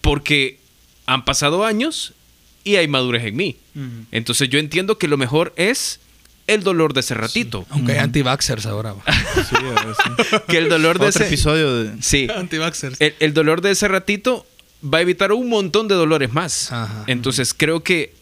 [0.02, 0.60] Porque
[1.06, 2.14] han pasado años
[2.64, 3.58] y hay madurez en mí.
[4.12, 6.00] Entonces yo entiendo que lo mejor es
[6.48, 7.68] el dolor de ese ratito.
[7.70, 8.96] Aunque hay anti-vaxxers ahora.
[9.36, 10.36] Sí, sí.
[10.48, 11.28] Que el dolor de Otro ese...
[11.28, 12.02] episodio de...
[12.02, 12.28] Sí.
[12.34, 13.00] Anti-vaxxers.
[13.00, 14.47] El, el dolor de ese ratito
[14.84, 16.72] va a evitar un montón de dolores más.
[16.72, 17.04] Ajá.
[17.08, 18.14] Entonces creo que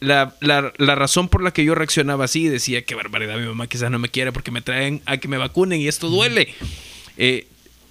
[0.00, 3.66] la, la- la razón por la que yo reaccionaba así, decía, qué barbaridad, mi mamá
[3.66, 6.48] quizás no me quiere porque me traen a que me vacunen y esto duele.
[7.18, 7.46] Eh,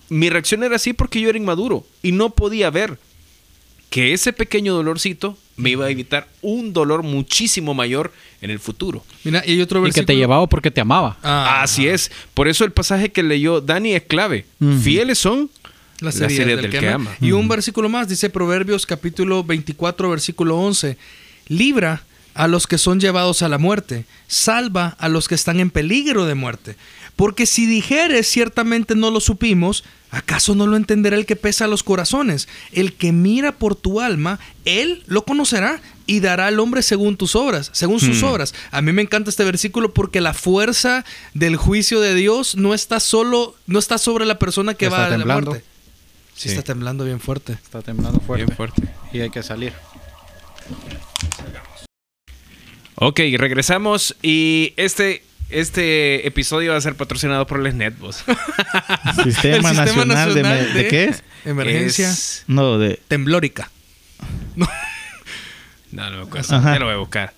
[0.09, 2.97] mi reacción era así porque yo era inmaduro y no podía ver
[3.89, 8.11] que ese pequeño dolorcito me iba a evitar un dolor muchísimo mayor
[8.41, 9.05] en el futuro.
[9.23, 12.09] Mira, y hay otro y que te llevaba porque te amaba Ah, Así es.
[12.33, 14.45] Por eso el pasaje que leyó Dani es clave.
[14.81, 15.49] Fieles son
[16.01, 17.15] Heridas heridas del que ama.
[17.21, 20.97] Y un versículo más, dice Proverbios capítulo 24, versículo 11.
[21.47, 25.69] Libra a los que son llevados a la muerte, salva a los que están en
[25.69, 26.75] peligro de muerte.
[27.15, 31.83] Porque si dijeres ciertamente no lo supimos, ¿acaso no lo entenderá el que pesa los
[31.83, 32.47] corazones?
[32.71, 37.35] El que mira por tu alma, él lo conocerá y dará al hombre según tus
[37.35, 38.27] obras, según sus Hmm.
[38.27, 38.53] obras.
[38.71, 42.99] A mí me encanta este versículo porque la fuerza del juicio de Dios no está
[43.01, 45.63] solo, no está sobre la persona que va a la muerte.
[46.35, 46.55] Sí, Sí.
[46.55, 47.53] está temblando bien fuerte.
[47.53, 48.81] está temblando fuerte, Bien fuerte.
[49.13, 49.73] y hay que salir
[52.95, 58.17] Ok, regresamos y este, este episodio va a ser patrocinado por el Netbos.
[59.23, 61.23] Sistema, El Sistema Nacional, de, Nacional ¿de de- qué es?
[61.45, 62.99] Emergencia Es- No, de...
[63.07, 63.71] temblórica.
[64.55, 66.55] No, no me acuerdo.
[66.55, 66.73] Ajá.
[66.73, 67.33] Ya lo voy a buscar.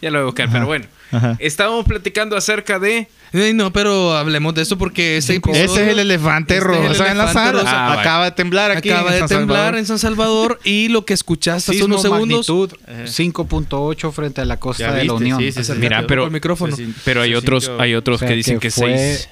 [0.00, 0.86] Ya lo voy a buscar, pero bueno.
[1.12, 1.36] Ajá.
[1.38, 3.08] Estábamos platicando acerca de...
[3.32, 6.76] Eh, no, pero hablemos de eso porque este episodio Ese es el elefante Este es
[6.76, 7.52] el rosa en la sala.
[7.52, 7.84] rosa.
[7.86, 8.00] Ah, vale.
[8.00, 8.90] Acaba de temblar aquí.
[8.90, 9.78] acaba en de San temblar Salvador.
[9.78, 12.48] en San Salvador y lo que escuchaste hace unos segundos.
[12.48, 12.72] magnitud
[13.06, 15.38] 5.8 frente a la costa de la Unión.
[15.40, 15.72] sí, sí, sí.
[15.76, 16.76] Mira, pero- el micrófono.
[17.04, 19.28] Pero hay otros, hay otros O sea, que dicen que que, fue- seis.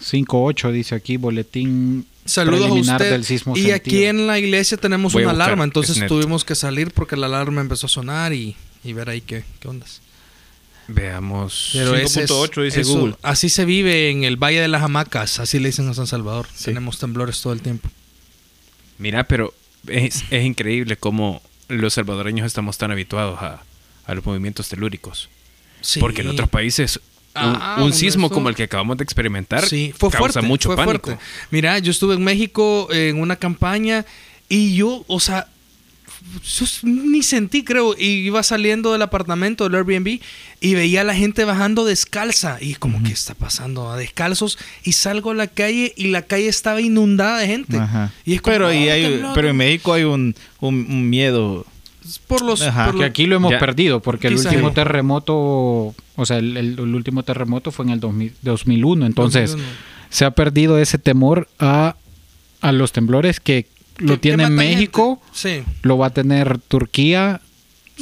[0.00, 3.10] 5.8 dice aquí, boletín Saludos a usted.
[3.10, 4.10] del sismo y aquí sentido.
[4.10, 7.60] en la iglesia tenemos Voy una buscar, alarma, entonces tuvimos que salir porque la alarma
[7.62, 8.54] empezó a sonar y,
[8.84, 10.00] y ver ahí qué, qué ondas.
[10.86, 11.70] Veamos.
[11.74, 13.16] Pero ese es- 5.8 dice eso- Google.
[13.22, 16.46] Así se vive en el Valle de las Hamacas, así le dicen a San Salvador.
[16.54, 16.66] Sí.
[16.66, 17.90] Tenemos temblores todo el tiempo.
[18.98, 19.52] Mira, pero
[19.86, 23.62] es, es increíble cómo los salvadoreños estamos tan habituados a,
[24.06, 25.28] a los movimientos telúricos.
[25.82, 26.00] Sí.
[26.00, 26.98] Porque en otros países
[27.34, 30.40] Ah, un hombre, sismo eso- como el que acabamos de experimentar Sí, fue causa fuerte.
[30.42, 31.10] mucho fue pánico.
[31.10, 31.24] fuerte.
[31.50, 34.04] Mira, yo estuve en México en una campaña
[34.48, 35.46] y yo, o sea,
[36.42, 40.20] yo ni sentí, creo, y iba saliendo del apartamento del Airbnb
[40.60, 43.90] y veía a la gente bajando descalza y como, ¿qué está pasando?
[43.90, 47.76] A descalzos y salgo a la calle y la calle estaba inundada de gente.
[47.78, 48.12] Ajá.
[48.24, 49.64] Y es como, pero, y "Oh, hay- tembló, pero en tembló".
[49.64, 51.66] México hay un, un, un miedo.
[52.26, 52.86] por los, Ajá.
[52.86, 53.58] por Que lo- aquí lo hemos Ya.
[53.58, 54.74] perdido, porque el último Sí.
[54.74, 59.04] terremoto, o sea, el, el- el último terremoto fue en el 2000 2001.
[59.04, 59.76] Entonces, 2001.
[60.08, 61.96] se ha perdido ese temor a,
[62.62, 63.66] a los temblores que
[63.98, 65.20] lo tiene México.
[65.32, 65.62] Sí.
[65.82, 67.40] lo va a tener Turquía.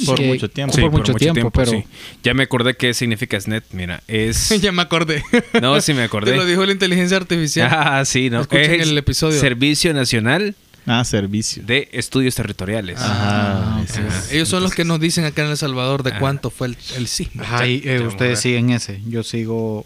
[0.05, 0.75] Por que- mucho tiempo.
[0.79, 1.83] por mucho tiempo, pero sí.
[2.23, 3.63] Ya me acordé qué significa SNET.
[3.71, 4.49] Mira, es...
[4.61, 5.23] ya me acordé.
[5.59, 6.31] No, sí me acordé.
[6.33, 7.69] Te lo dijo la inteligencia artificial.
[7.71, 8.41] Ah, sí, ¿no?
[8.41, 9.39] Escuchen Es el episodio.
[9.39, 10.53] Servicio Nacional
[10.85, 11.63] Ah, servicio.
[11.65, 12.97] de Estudios Territoriales.
[12.99, 13.79] Ajá.
[13.79, 14.21] Ah, sí, Ajá.
[14.21, 14.35] sí.
[14.35, 16.19] Ellos son los que nos dicen acá en El Salvador de Ah.
[16.19, 17.43] cuánto fue el, el sismo.
[17.63, 19.01] Eh, ustedes siguen ese.
[19.07, 19.85] Yo sigo,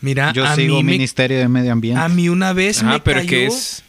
[0.00, 2.00] Mira, yo a, sigo mí me- Ministerio de Medio Ambiente.
[2.00, 3.28] a mí una vez Ajá, me pero cayó...
[3.28, 3.84] que es...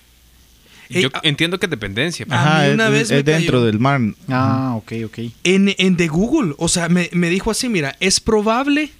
[0.89, 2.25] Yo ah- entiendo que es dependencia.
[2.25, 3.65] pero- a Ajá, mí una es, vez es me dentro cayó.
[3.65, 4.01] del mar.
[4.29, 5.19] Ah, ok, ok.
[5.43, 8.91] En, en de Google, o sea, me, me dijo así, mira, es probable...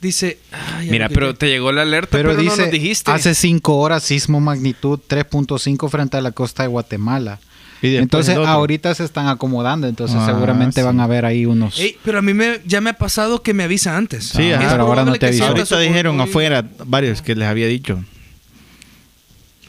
[0.00, 0.38] Dice...
[0.78, 3.10] ay, Mira, pero te llegó la alerta, Pero, pero, dice, no nos dijiste.
[3.10, 7.38] hace cinco horas sismo magnitud 3.5 frente a la costa de Guatemala.
[7.82, 10.86] Y Entonces ahorita se están acomodando, entonces Ah, seguramente sí.
[10.86, 11.78] van a ver ahí unos...
[11.78, 14.24] Ey, pero a mí me, ya me ha pasado que me avisa antes.
[14.28, 14.70] Sí, ajá.
[14.70, 18.02] pero ahora no te sientas Ahorita dijeron afuera varios que les había dicho.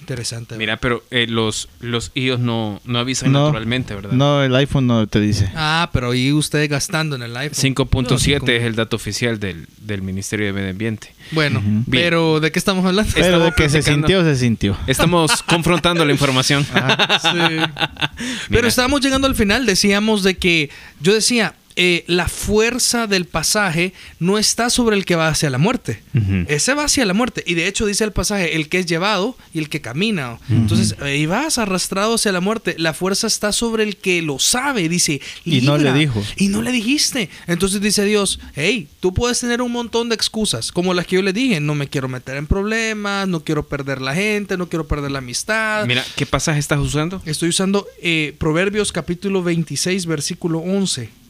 [0.02, 0.58] Interesante.
[0.58, 4.12] Mira, pero eh, los, los iOS no, no avisan No, naturalmente, ¿verdad?
[4.12, 5.50] No, el iPhone no te dice.
[5.56, 7.76] Ah, pero ahí usted gastando en el iPhone.
[7.76, 11.14] 5.7 No, es el dato oficial del, del Ministerio de Medio Ambiente.
[11.32, 13.12] Bueno, pero ¿de qué estamos hablando?
[13.14, 14.76] Pero Estamos de que se sintió, se sintió.
[14.88, 16.66] Estamos confrontando la información.
[18.50, 23.94] Pero estábamos llegando al final, decíamos de que, yo decía, eh, la fuerza del pasaje
[24.20, 26.02] no está sobre el que va hacia la muerte.
[26.48, 27.44] Ese va hacia la muerte.
[27.46, 30.40] Y de hecho dice el pasaje, el que es llevado y el que camina.
[30.50, 32.76] Entonces, ahí vas arrastrado hacia la muerte.
[32.78, 34.90] La fuerza está sobre el que lo sabe.
[34.90, 36.24] Dice, Y no le dijo.
[36.38, 37.30] Y no le dijiste.
[37.48, 41.22] Entonces dice Dios, hey, tú puedes tener un montón de excusas, como las que yo
[41.22, 41.60] le dije.
[41.60, 45.20] No me quiero meter en problemas, no quiero perder la gente, no quiero perder la
[45.20, 45.86] amistad.
[45.86, 47.22] Mira, ¿qué pasaje estás usando?
[47.26, 51.21] Estoy usando eh, Proverbios capítulo 26, versículo 11.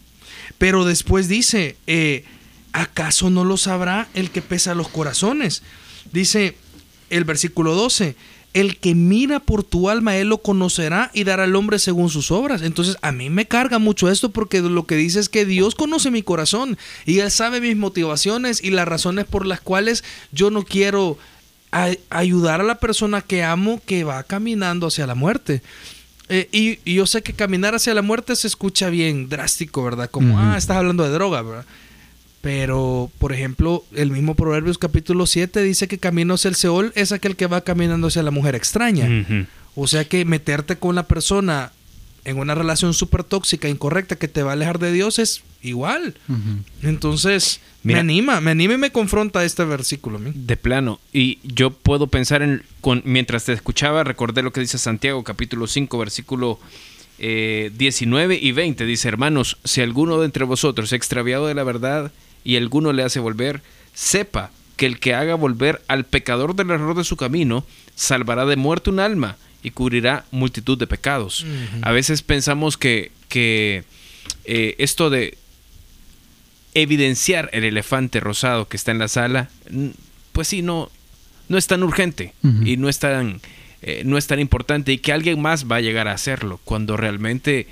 [0.58, 2.26] Pero después dice, eh,
[2.74, 5.64] ¿acaso no lo sabrá el que pesa los corazones?
[6.12, 6.56] Dice
[7.10, 8.16] el versículo 12,
[8.54, 12.32] el que mira por tu alma, él lo conocerá y dará al hombre según sus
[12.32, 12.62] obras.
[12.62, 16.12] Entonces a mí me carga mucho esto porque lo que dice es que Dios conoce
[16.12, 20.64] mi corazón y él sabe mis motivaciones y las razones por las cuales yo no
[20.64, 21.18] quiero
[22.10, 25.62] ayudar a la persona que amo que va caminando hacia la muerte.
[26.34, 30.10] Eh, y, y yo sé que caminar hacia la muerte se escucha bien drástico, ¿verdad?
[30.10, 31.66] Como, ah, estás hablando de droga, ¿verdad?
[32.40, 37.12] Pero, por ejemplo, el mismo Proverbios capítulo 7 dice que camino hacia el Seol es
[37.12, 39.10] aquel que va caminando hacia la mujer extraña.
[39.76, 41.74] O sea que meterte con la persona
[42.26, 46.16] en una relación súper tóxica, incorrecta, que te va a alejar de Dios es igual.
[46.84, 47.98] Entonces, Mira.
[47.98, 50.20] me anima, me anima y me confronta este versículo.
[50.20, 50.32] mí.
[50.34, 51.00] De plano.
[51.14, 52.64] Y yo puedo pensar en.
[52.82, 56.60] Con, mientras te escuchaba, recordé lo que dice Santiago, capítulo 5, versículo
[57.18, 58.86] eh, 19 y 20.
[58.86, 62.12] Dice: Hermanos, si alguno de entre vosotros se ha extraviado de la verdad
[62.44, 63.62] y alguno le hace volver,
[63.94, 68.56] sepa que el que haga volver al pecador del error de su camino, salvará de
[68.56, 71.46] muerte un alma y cubrirá multitud de pecados.
[71.82, 73.84] A veces pensamos que, que
[74.46, 75.38] eh, esto de
[76.74, 79.50] evidenciar el elefante rosado que está en la sala,
[80.32, 80.90] pues sí, no,
[81.50, 83.42] no es tan urgente y no es tan,
[83.82, 86.98] eh, no es tan importante y que alguien más va a llegar a hacerlo, cuando
[86.98, 87.68] realmente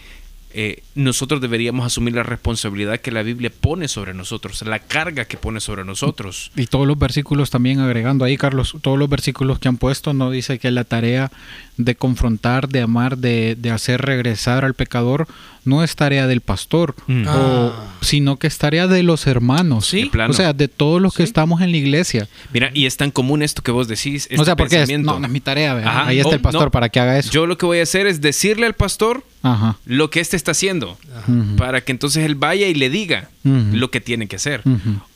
[0.51, 5.37] eh, nosotros deberíamos asumir la responsabilidad que la Biblia pone sobre nosotros, la carga que
[5.37, 6.51] pone sobre nosotros.
[6.55, 10.31] Y todos los versículos también agregando ahí, Carlos, todos los versículos que han puesto no
[10.31, 11.31] dice que la tarea
[11.77, 15.27] de confrontar, de amar, de, de hacer regresar al pecador
[15.65, 17.27] no es tarea del pastor, Mm.
[17.27, 17.93] o- Ah.
[18.01, 19.85] sino que es tarea de los hermanos.
[19.85, 20.09] Sí.
[20.29, 21.27] O sea, de todos los que Sí.
[21.29, 22.27] estamos en la iglesia.
[22.53, 24.27] Mira, y es tan común esto que vos decís.
[24.31, 26.63] o este sea, porque es, no, no es mi tarea, ahí está Oh, el pastor
[26.65, 26.71] no.
[26.71, 27.31] para que haga eso.
[27.31, 29.77] Yo lo que voy a hacer es decirle al pastor Ajá.
[29.85, 30.97] lo que éste está haciendo.
[31.57, 34.61] Para que entonces él vaya y le diga lo que tiene que hacer.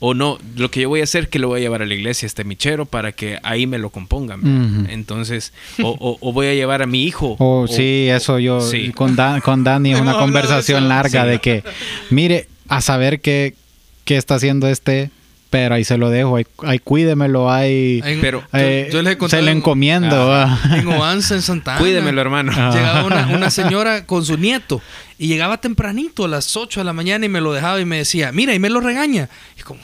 [0.00, 1.86] O no, lo que yo voy a hacer es que lo voy a llevar a
[1.86, 4.86] la iglesia, este michero, para que ahí me lo compongan.
[4.90, 7.36] Entonces, o, o- o voy a llevar a mi hijo.
[7.38, 8.92] Oh, o- sí, eso yo Sí.
[8.92, 11.28] con, Dan- con Dani es una de conversación larga Sí.
[11.30, 11.64] de que,
[12.10, 13.54] mire, a saber qué,
[14.04, 15.10] qué está haciendo este,
[15.54, 19.16] pero ahí se lo dejo, ahí, ahí cuídemelo, ahí En- Pero- yo- eh, yo les
[19.22, 20.32] he se le en- encomiendo.
[20.32, 20.58] Ah.
[20.64, 20.78] ah.
[20.78, 21.80] En Oanza, en Santa Ana.
[21.80, 22.50] Cuídemelo, hermano.
[22.56, 22.70] Ah.
[22.74, 24.82] Llegaba una, una señora con su nieto
[25.16, 27.98] y llegaba tempranito a las 8 de la mañana y me lo dejaba y me
[27.98, 29.28] decía, mira, y me lo regaña.
[29.56, 29.78] Y como,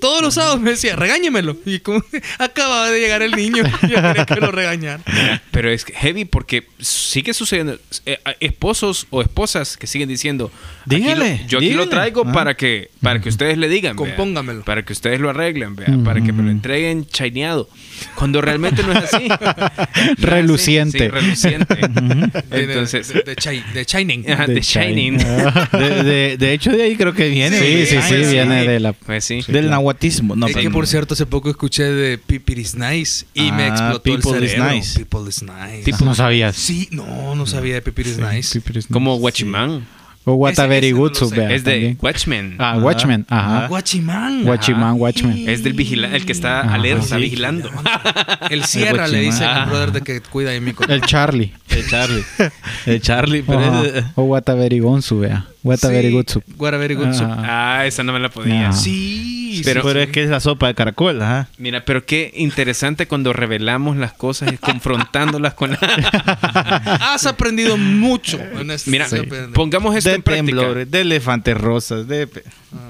[0.00, 1.56] Todos los sábados me decía, regáñemelo.
[1.66, 2.02] Y como
[2.38, 5.02] acababa de llegar el niño, yo quería que lo regañara.
[5.50, 7.78] Pero es heavy porque sigue sucediendo.
[8.06, 10.50] eh, esposos o esposas que siguen diciendo:
[10.86, 12.32] aquí Dígale, lo- Yo aquí lo traigo Ah.
[12.32, 13.96] para que para que ustedes le digan.
[13.96, 14.62] vea, Compóngamelo.
[14.64, 17.68] para que ustedes lo arreglen, vea, para que me lo entreguen chaineado.
[18.14, 19.28] Cuando realmente no es así.
[20.18, 20.98] Reluciente.
[20.98, 21.74] Sí, reluciente.
[21.80, 23.08] Entonces, Entonces.
[23.08, 24.30] de, de, chi- de Shining.
[24.30, 25.18] Ajá, De Shining.
[25.72, 27.58] De, de- de hecho, de ahí creo que viene.
[27.58, 28.30] Sí, sí, sí, Ay, sí.
[28.32, 28.92] viene de la...
[28.92, 29.40] Pues sí.
[29.48, 30.34] Del nahuatismo.
[30.36, 33.68] No, Es que por cierto, hace poco escuché de People is Nice y me Ah,
[33.68, 34.72] explotó el People is cerebro.
[34.74, 34.98] Nice.
[35.04, 35.82] People is Nice.
[35.84, 36.56] Tipo- No sabías.
[36.56, 38.60] Sí, no, no sabía de People is Nice.
[38.90, 39.86] Como Watchman.
[40.30, 41.96] O What Ese- a Very no Good vea, Es de.
[42.02, 42.56] Watchmen.
[42.58, 43.66] Ah, Watchmen, ajá.
[43.68, 44.46] Guachimán.
[44.46, 45.48] Watchman, Watchmen.
[45.48, 46.74] Es del vigilante, el que está Ajá.
[46.74, 47.22] alerta, Sí.
[47.22, 47.70] vigilando.
[48.50, 51.52] El Sierra le dice al brother de que cuida ahí mi co- El Charlie.
[51.70, 52.24] El Charlie.
[52.86, 55.46] El Charlie, pero es- O What a Very Gonzu, vea.
[55.62, 56.42] What a Sí, Very Good Sub.
[56.58, 57.08] What a very good.
[57.20, 57.78] Ah.
[57.80, 58.68] Ah, esa no me la podía.
[58.68, 58.72] Ah.
[58.72, 61.48] Sí, Pero- pero es que es la sopa de caracol, ajá.
[61.58, 65.78] Mira, pero qué interesante cuando revelamos las cosas y confrontándolas con la...
[67.12, 69.16] Has aprendido mucho en este Mira, Sí.
[69.54, 70.74] pongamos esto De en práctica.
[70.74, 72.28] de elefantes rosas, de...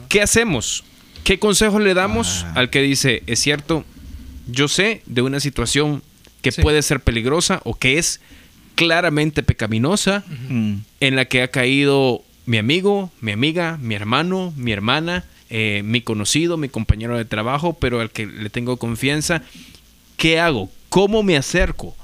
[0.09, 0.85] ¿Qué hacemos?
[1.25, 2.53] ¿Qué consejos le damos Ah.
[2.57, 3.85] al que dice, es cierto,
[4.47, 6.03] yo sé de una situación
[6.43, 6.63] que Sí.
[6.63, 8.21] puede ser peligrosa o que es
[8.77, 10.23] claramente pecaminosa,
[11.01, 16.01] en la que ha caído mi amigo, mi amiga, mi hermano, mi hermana, eh, mi
[16.03, 19.43] conocido, mi compañero de trabajo, pero al que le tengo confianza.
[20.17, 20.71] ¿Qué hago?
[20.89, 21.97] ¿Cómo me acerco?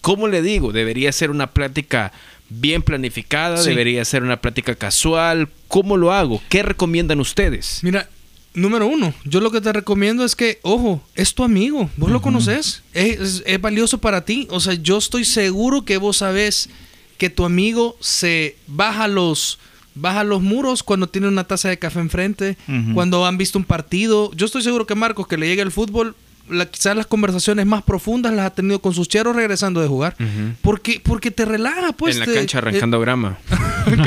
[0.00, 0.72] ¿Cómo le digo?
[0.72, 2.12] ¿Debería ser una plática
[2.48, 3.58] bien planificada?
[3.58, 3.70] Sí.
[3.70, 5.48] ¿Debería ser una plática casual?
[5.68, 6.40] ¿Cómo lo hago?
[6.48, 7.80] ¿Qué recomiendan ustedes?
[7.82, 8.08] Mira,
[8.54, 12.22] número uno, yo lo que te recomiendo es que, ojo, es tu amigo, vos lo
[12.22, 14.46] conoces, es, es- es valioso para ti.
[14.50, 16.70] O sea, yo estoy seguro que vos sabés
[17.18, 19.58] que tu amigo se baja los,
[20.00, 22.56] baja los muros cuando tiene una taza de café enfrente,
[22.94, 24.30] cuando han visto un partido.
[24.34, 26.14] Yo estoy seguro que Marcos, que le llega el fútbol,
[26.48, 30.16] la- quizás las conversaciones más profundas las ha tenido con sus cheros regresando de jugar.
[30.62, 32.14] Porque, porque te relaja, pues.
[32.16, 33.38] en la te- cancha arrancando grama.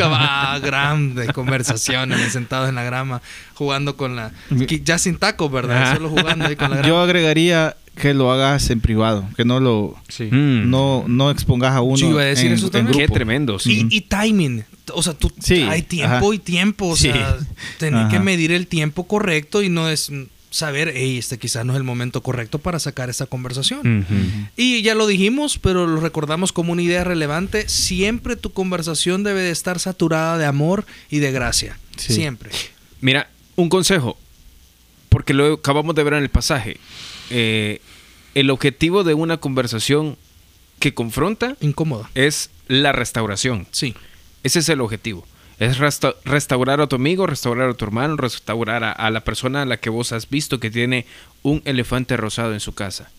[0.04, 3.20] Ah, grande conversaciones sentados en la grama
[3.56, 4.32] jugando con la
[4.84, 5.96] ya sin tacos verdad Ajá.
[5.96, 9.60] solo jugando ahí con la Yo grama agregaría que lo hagas en privado, que no
[9.60, 9.96] lo...
[10.20, 10.70] Mm.
[10.70, 12.98] No, no expongas a uno Yo iba a decir en, eso también.
[12.98, 13.14] Qué grupo.
[13.14, 13.60] tremendo.
[13.60, 13.88] sí.
[13.90, 16.36] y, y timing o sea tú Sí, hay tiempo ajá.
[16.36, 17.12] y tiempo o Sí.
[17.12, 17.38] sea
[17.78, 20.12] tenés que medir el tiempo correcto y no es
[20.50, 24.06] saber hey este quizás no es el momento correcto para sacar esta conversación.
[24.58, 27.70] Y ya lo dijimos, pero lo recordamos como una idea relevante.
[27.70, 31.78] Siempre tu conversación debe de estar saturada de amor y de gracia.
[31.96, 32.14] Sí.
[32.16, 32.50] Siempre.
[33.00, 34.18] Mira, un consejo,
[35.10, 36.78] porque lo acabamos de ver en el pasaje.
[37.32, 37.82] Eh,
[38.36, 40.18] el objetivo de una conversación
[40.80, 42.10] que confronta Incómoda.
[42.16, 43.68] es la restauración.
[43.72, 43.94] Sí.
[44.44, 45.28] Ese es el objetivo.
[45.60, 49.62] Es resta- restaurar a tu amigo, restaurar a tu hermano, restaurar a, a la persona
[49.62, 51.06] a la que vos has visto que tiene
[51.44, 53.12] un elefante rosado en su casa.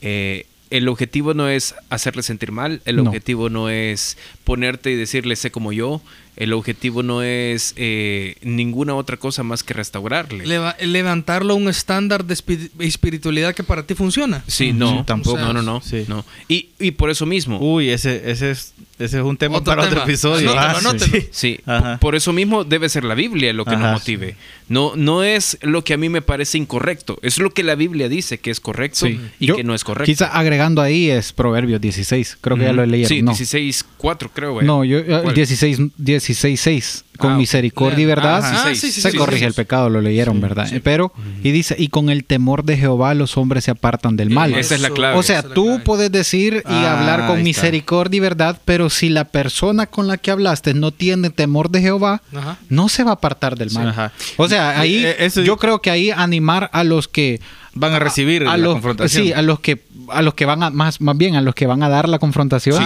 [0.00, 3.02] Eh, el objetivo no es hacerle sentir mal, el No.
[3.04, 6.00] objetivo no es ponerte y decirle sé como yo,
[6.36, 10.46] el objetivo no es eh, ninguna otra cosa más que restaurarle.
[10.46, 14.42] Leva- levantarlo a un estándar de espi- espiritualidad que para ti funciona.
[14.46, 15.38] Sí, no, Sí, tampoco.
[15.38, 15.80] No, no, no.
[15.82, 16.04] Sí.
[16.08, 16.24] no.
[16.48, 17.58] Y, y por eso mismo.
[17.60, 20.04] Uy, ese, ese, es, ese es un tema Otro para otro tema.
[20.04, 20.50] episodio.
[20.52, 21.12] Anótalo, Ah, anótalo.
[21.12, 21.28] sí.
[21.30, 23.92] Sí, p- por eso mismo debe ser la Biblia lo que nos Ajá.
[23.92, 24.36] motive.
[24.68, 28.08] No, no es lo que a mí me parece incorrecto, es lo que la Biblia
[28.08, 29.20] dice que es correcto Sí.
[29.38, 30.06] y Yo, que no es correcto.
[30.10, 32.38] Quizá agregando ahí es Proverbios 16.
[32.40, 33.08] Creo que ya lo leyeron.
[33.08, 33.32] Sí, no.
[33.32, 34.66] 16.4 creo, güey.
[34.66, 35.34] No, yo eh, ¿Cuál?
[35.34, 37.04] 16, 16 6.
[37.18, 40.00] Con Ah, misericordia y verdad Ajá, Ah, sí, sí, se sí, corrige el pecado, lo
[40.00, 40.68] leyeron, ¿verdad?
[40.82, 41.12] Pero,
[41.44, 44.54] y dice, y con el temor de Jehová los hombres se apartan del mal.
[44.54, 45.16] Esa es la clave.
[45.18, 49.24] O sea, tú puedes decir y Ah, hablar con misericordia y verdad, pero si la
[49.26, 52.58] persona con la que hablaste no tiene temor de Jehová, Ajá.
[52.70, 53.88] no se va a apartar del mal.
[53.88, 54.12] Ajá.
[54.38, 57.40] O sea, ahí Eh, eso- yo creo que ahí animar a los que
[57.74, 59.24] Van a recibir la los, confrontación.
[59.26, 61.66] Sí, a los que a los que van a más más bien a los que
[61.66, 62.84] van a dar la confrontación Sí.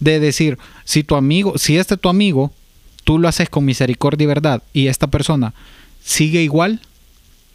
[0.00, 2.52] De decir, si tu amigo, si este tu amigo,
[3.06, 5.54] tú lo haces con misericordia y verdad y esta persona
[6.04, 6.80] sigue igual,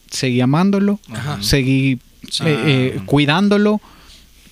[0.10, 1.38] seguí amándolo, Ajá.
[1.44, 2.00] seguí
[2.40, 2.64] eh,
[2.96, 3.82] eh, cuidándolo,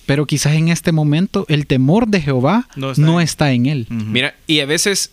[0.04, 3.86] pero quizás en este momento el temor de Jehová No no está en- él.
[3.88, 5.10] Mira, y a veces,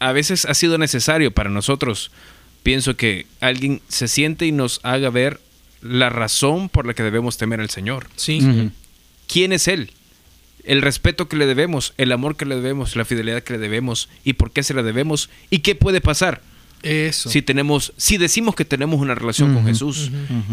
[0.00, 2.10] a veces ha sido necesario para nosotros.
[2.64, 5.40] Pienso que alguien se siente y nos haga ver
[5.82, 8.08] la razón por la que debemos temer al Señor.
[8.16, 8.40] Sí.
[9.28, 9.92] ¿Quién es Él?
[10.68, 14.10] El respeto que le debemos, el amor que le debemos, la fidelidad que le debemos
[14.22, 16.42] y por qué se la debemos y qué puede pasar
[16.82, 17.30] Eso.
[17.30, 19.64] si tenemos, si decimos que tenemos una relación con.
[19.64, 20.10] Jesús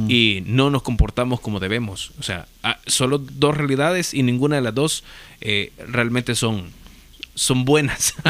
[0.08, 2.14] y no nos comportamos como debemos.
[2.18, 5.04] O sea, ah, solo dos realidades y ninguna de las dos
[5.42, 6.70] eh, realmente son,
[7.34, 8.16] son buenas.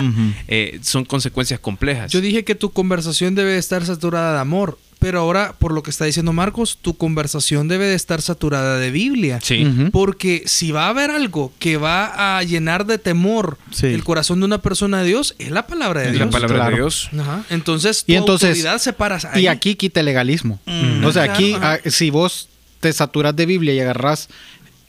[0.48, 2.12] Eh, son consecuencias complejas.
[2.12, 5.92] Yo dije que tu conversación debe estar saturada de amor, pero ahora, por lo que
[5.92, 9.40] está diciendo Marcos, tu conversación debe de estar saturada de Biblia.
[9.40, 9.64] Sí.
[9.92, 13.86] Porque si va a haber algo que va a llenar de temor Sí.
[13.86, 16.26] el corazón de una persona de Dios, es la palabra de Es Dios.
[16.26, 16.72] la palabra claro.
[16.72, 17.10] de Dios.
[17.20, 17.44] Ajá.
[17.52, 19.44] Entonces, tu Y entonces- autoridad se para ahí.
[19.44, 20.60] Y aquí quita el legalismo.
[20.66, 21.06] Mm.
[21.06, 22.50] o sea, aquí, si vos
[22.80, 24.28] te saturas de Biblia y agarras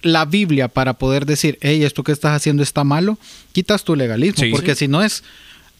[0.01, 3.19] la Biblia para poder decir, hey, esto que estás haciendo está malo,
[3.53, 4.43] quitas tu legalismo.
[4.43, 4.51] Sí.
[4.51, 5.25] porque si no es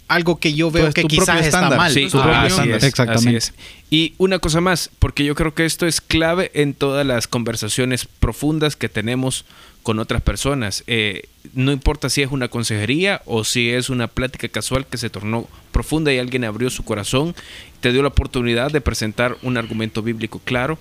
[0.09, 1.79] algo que yo veo Pues que quizás está estándar.
[1.79, 1.93] mal.
[1.93, 3.29] Sí, propio así es, Exactamente.
[3.29, 3.53] así es.
[3.91, 8.07] Y una cosa más, porque yo creo que esto es clave en todas las conversaciones
[8.07, 9.45] profundas que tenemos
[9.83, 10.83] con otras personas.
[10.89, 15.11] Eh, no importa si es una consejería o si es una plática casual que se
[15.11, 17.35] tornó profunda y alguien abrió su corazón,
[17.81, 20.79] te dio la oportunidad de presentar un argumento bíblico claro.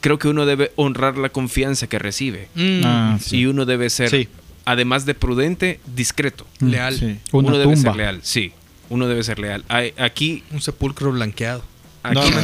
[0.00, 3.38] Creo que uno debe honrar la confianza que recibe Mm, Ah, sí.
[3.38, 4.28] y uno debe ser, Sí.
[4.66, 6.46] además de prudente, discreto.
[6.60, 6.94] leal.
[6.96, 7.16] Sí.
[7.32, 8.52] Una uno debe ser leal, sí.
[8.88, 9.64] Uno debe ser leal.
[9.68, 11.64] Hay- Aquí Un sepulcro blanqueado.
[12.02, 12.40] Aquí, No, no,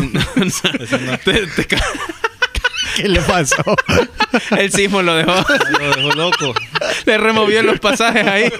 [0.00, 0.20] no.
[0.20, 1.18] eh, no.
[1.18, 1.84] Te- te ca-
[2.96, 3.56] ¿Qué le pasó?
[4.58, 5.34] el sismo lo dejó.
[5.80, 6.54] Lo dejó loco.
[7.06, 8.52] Le removió los pasajes ahí.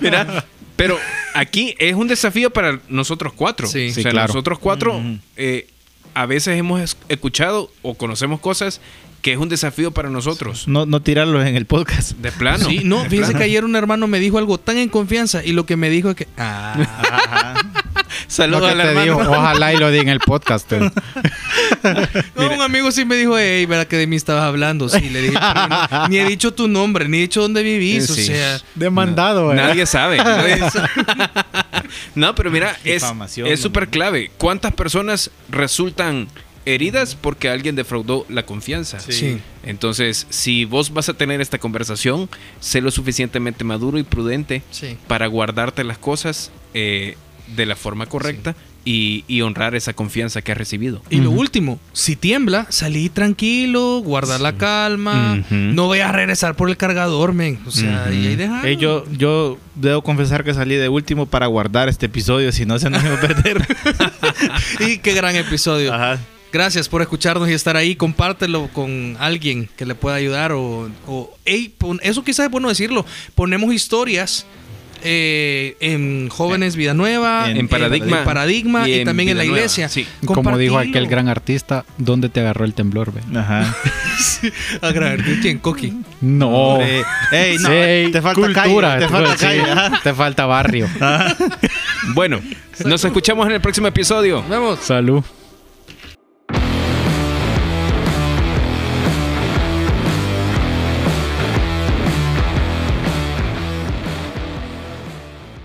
[0.00, 0.44] Mira,
[0.76, 0.98] pero
[1.34, 3.66] aquí es un desafío para nosotros cuatro.
[3.66, 3.88] Sí.
[3.90, 4.28] o Sí, sea, claro.
[4.28, 5.00] nosotros cuatro
[5.36, 5.68] eh,
[6.14, 8.80] a veces hemos es- escuchado o conocemos cosas
[9.22, 10.68] que es un desafío para nosotros.
[10.68, 12.12] No, no tirarlos en el podcast.
[12.18, 12.68] De plano.
[12.68, 13.38] Sí, no, plano.
[13.38, 16.10] que ayer un hermano me dijo algo tan en confianza y lo que me dijo
[16.10, 16.28] es que.
[16.38, 17.54] Ah.
[18.28, 19.02] Saludos al te hermano.
[19.04, 20.72] digo, ojalá y lo di en el podcast.
[20.72, 20.80] eh.
[22.36, 24.88] no, un amigo sí me dijo, hey, ¿verdad que de mí estabas hablando?
[24.88, 28.06] Sí, le dije, "Pero no, ni he dicho tu nombre, ni he dicho dónde vivís,
[28.06, 28.22] Sí.
[28.22, 28.60] o sea.
[28.74, 29.56] Demandado, eh.
[29.56, 30.16] Nadie sabe.
[30.24, 30.88] nadie sabe.
[32.14, 33.02] no, pero mira, es
[33.44, 33.90] es súper hombre.
[33.90, 34.30] clave.
[34.38, 36.28] ¿Cuántas personas resultan
[36.66, 39.00] heridas porque alguien defraudó la confianza?
[39.00, 39.38] Sí.
[39.64, 42.28] Entonces, si vos vas a tener esta conversación,
[42.60, 44.96] sé lo suficientemente maduro y prudente Sí.
[45.08, 47.16] para guardarte las cosas eh,
[47.56, 48.54] de la forma correcta
[48.84, 51.02] y, y honrar esa confianza que has recibido.
[51.10, 56.68] Y lo último, si tiembla, salí tranquilo, guardar la calma, no voy a regresar por
[56.70, 57.58] el cargador, men.
[57.66, 58.64] O sea, y ahí dejar.
[58.64, 62.78] Ey, yo, yo debo confesar que salí de último para guardar este episodio, si no
[62.78, 63.66] se nos iba a perder.
[64.80, 65.92] y qué gran episodio.
[65.92, 66.20] Ajá.
[66.56, 67.96] Gracias por escucharnos y estar ahí.
[67.96, 70.52] Compártelo con alguien que le pueda ayudar.
[70.52, 73.04] O, o ey, pon- eso quizás es bueno decirlo.
[73.34, 74.46] Ponemos historias
[75.04, 78.18] eh, en Jóvenes Vida Nueva, En- En Paradigma.
[78.20, 79.90] en Paradigma y, Y en también en la iglesia.
[79.90, 80.06] sí.
[80.24, 83.12] Como dijo aquel gran artista, ¿dónde te agarró el temblor?
[83.12, 83.20] ve?
[83.38, 83.76] Ajá.
[84.80, 85.38] Agradable.
[85.42, 85.58] ¿Quién?
[85.58, 85.92] Coqui.
[86.22, 86.80] No.
[86.80, 89.60] Ey, no, Sí, te falta cultura, calle, te falta sí, calle.
[89.60, 90.00] ajá.
[90.02, 90.88] te falta barrio.
[92.14, 92.40] Bueno,
[92.84, 94.40] nos escuchamos en el próximo episodio.
[94.42, 94.78] Nos vemos.
[94.80, 95.22] Salud.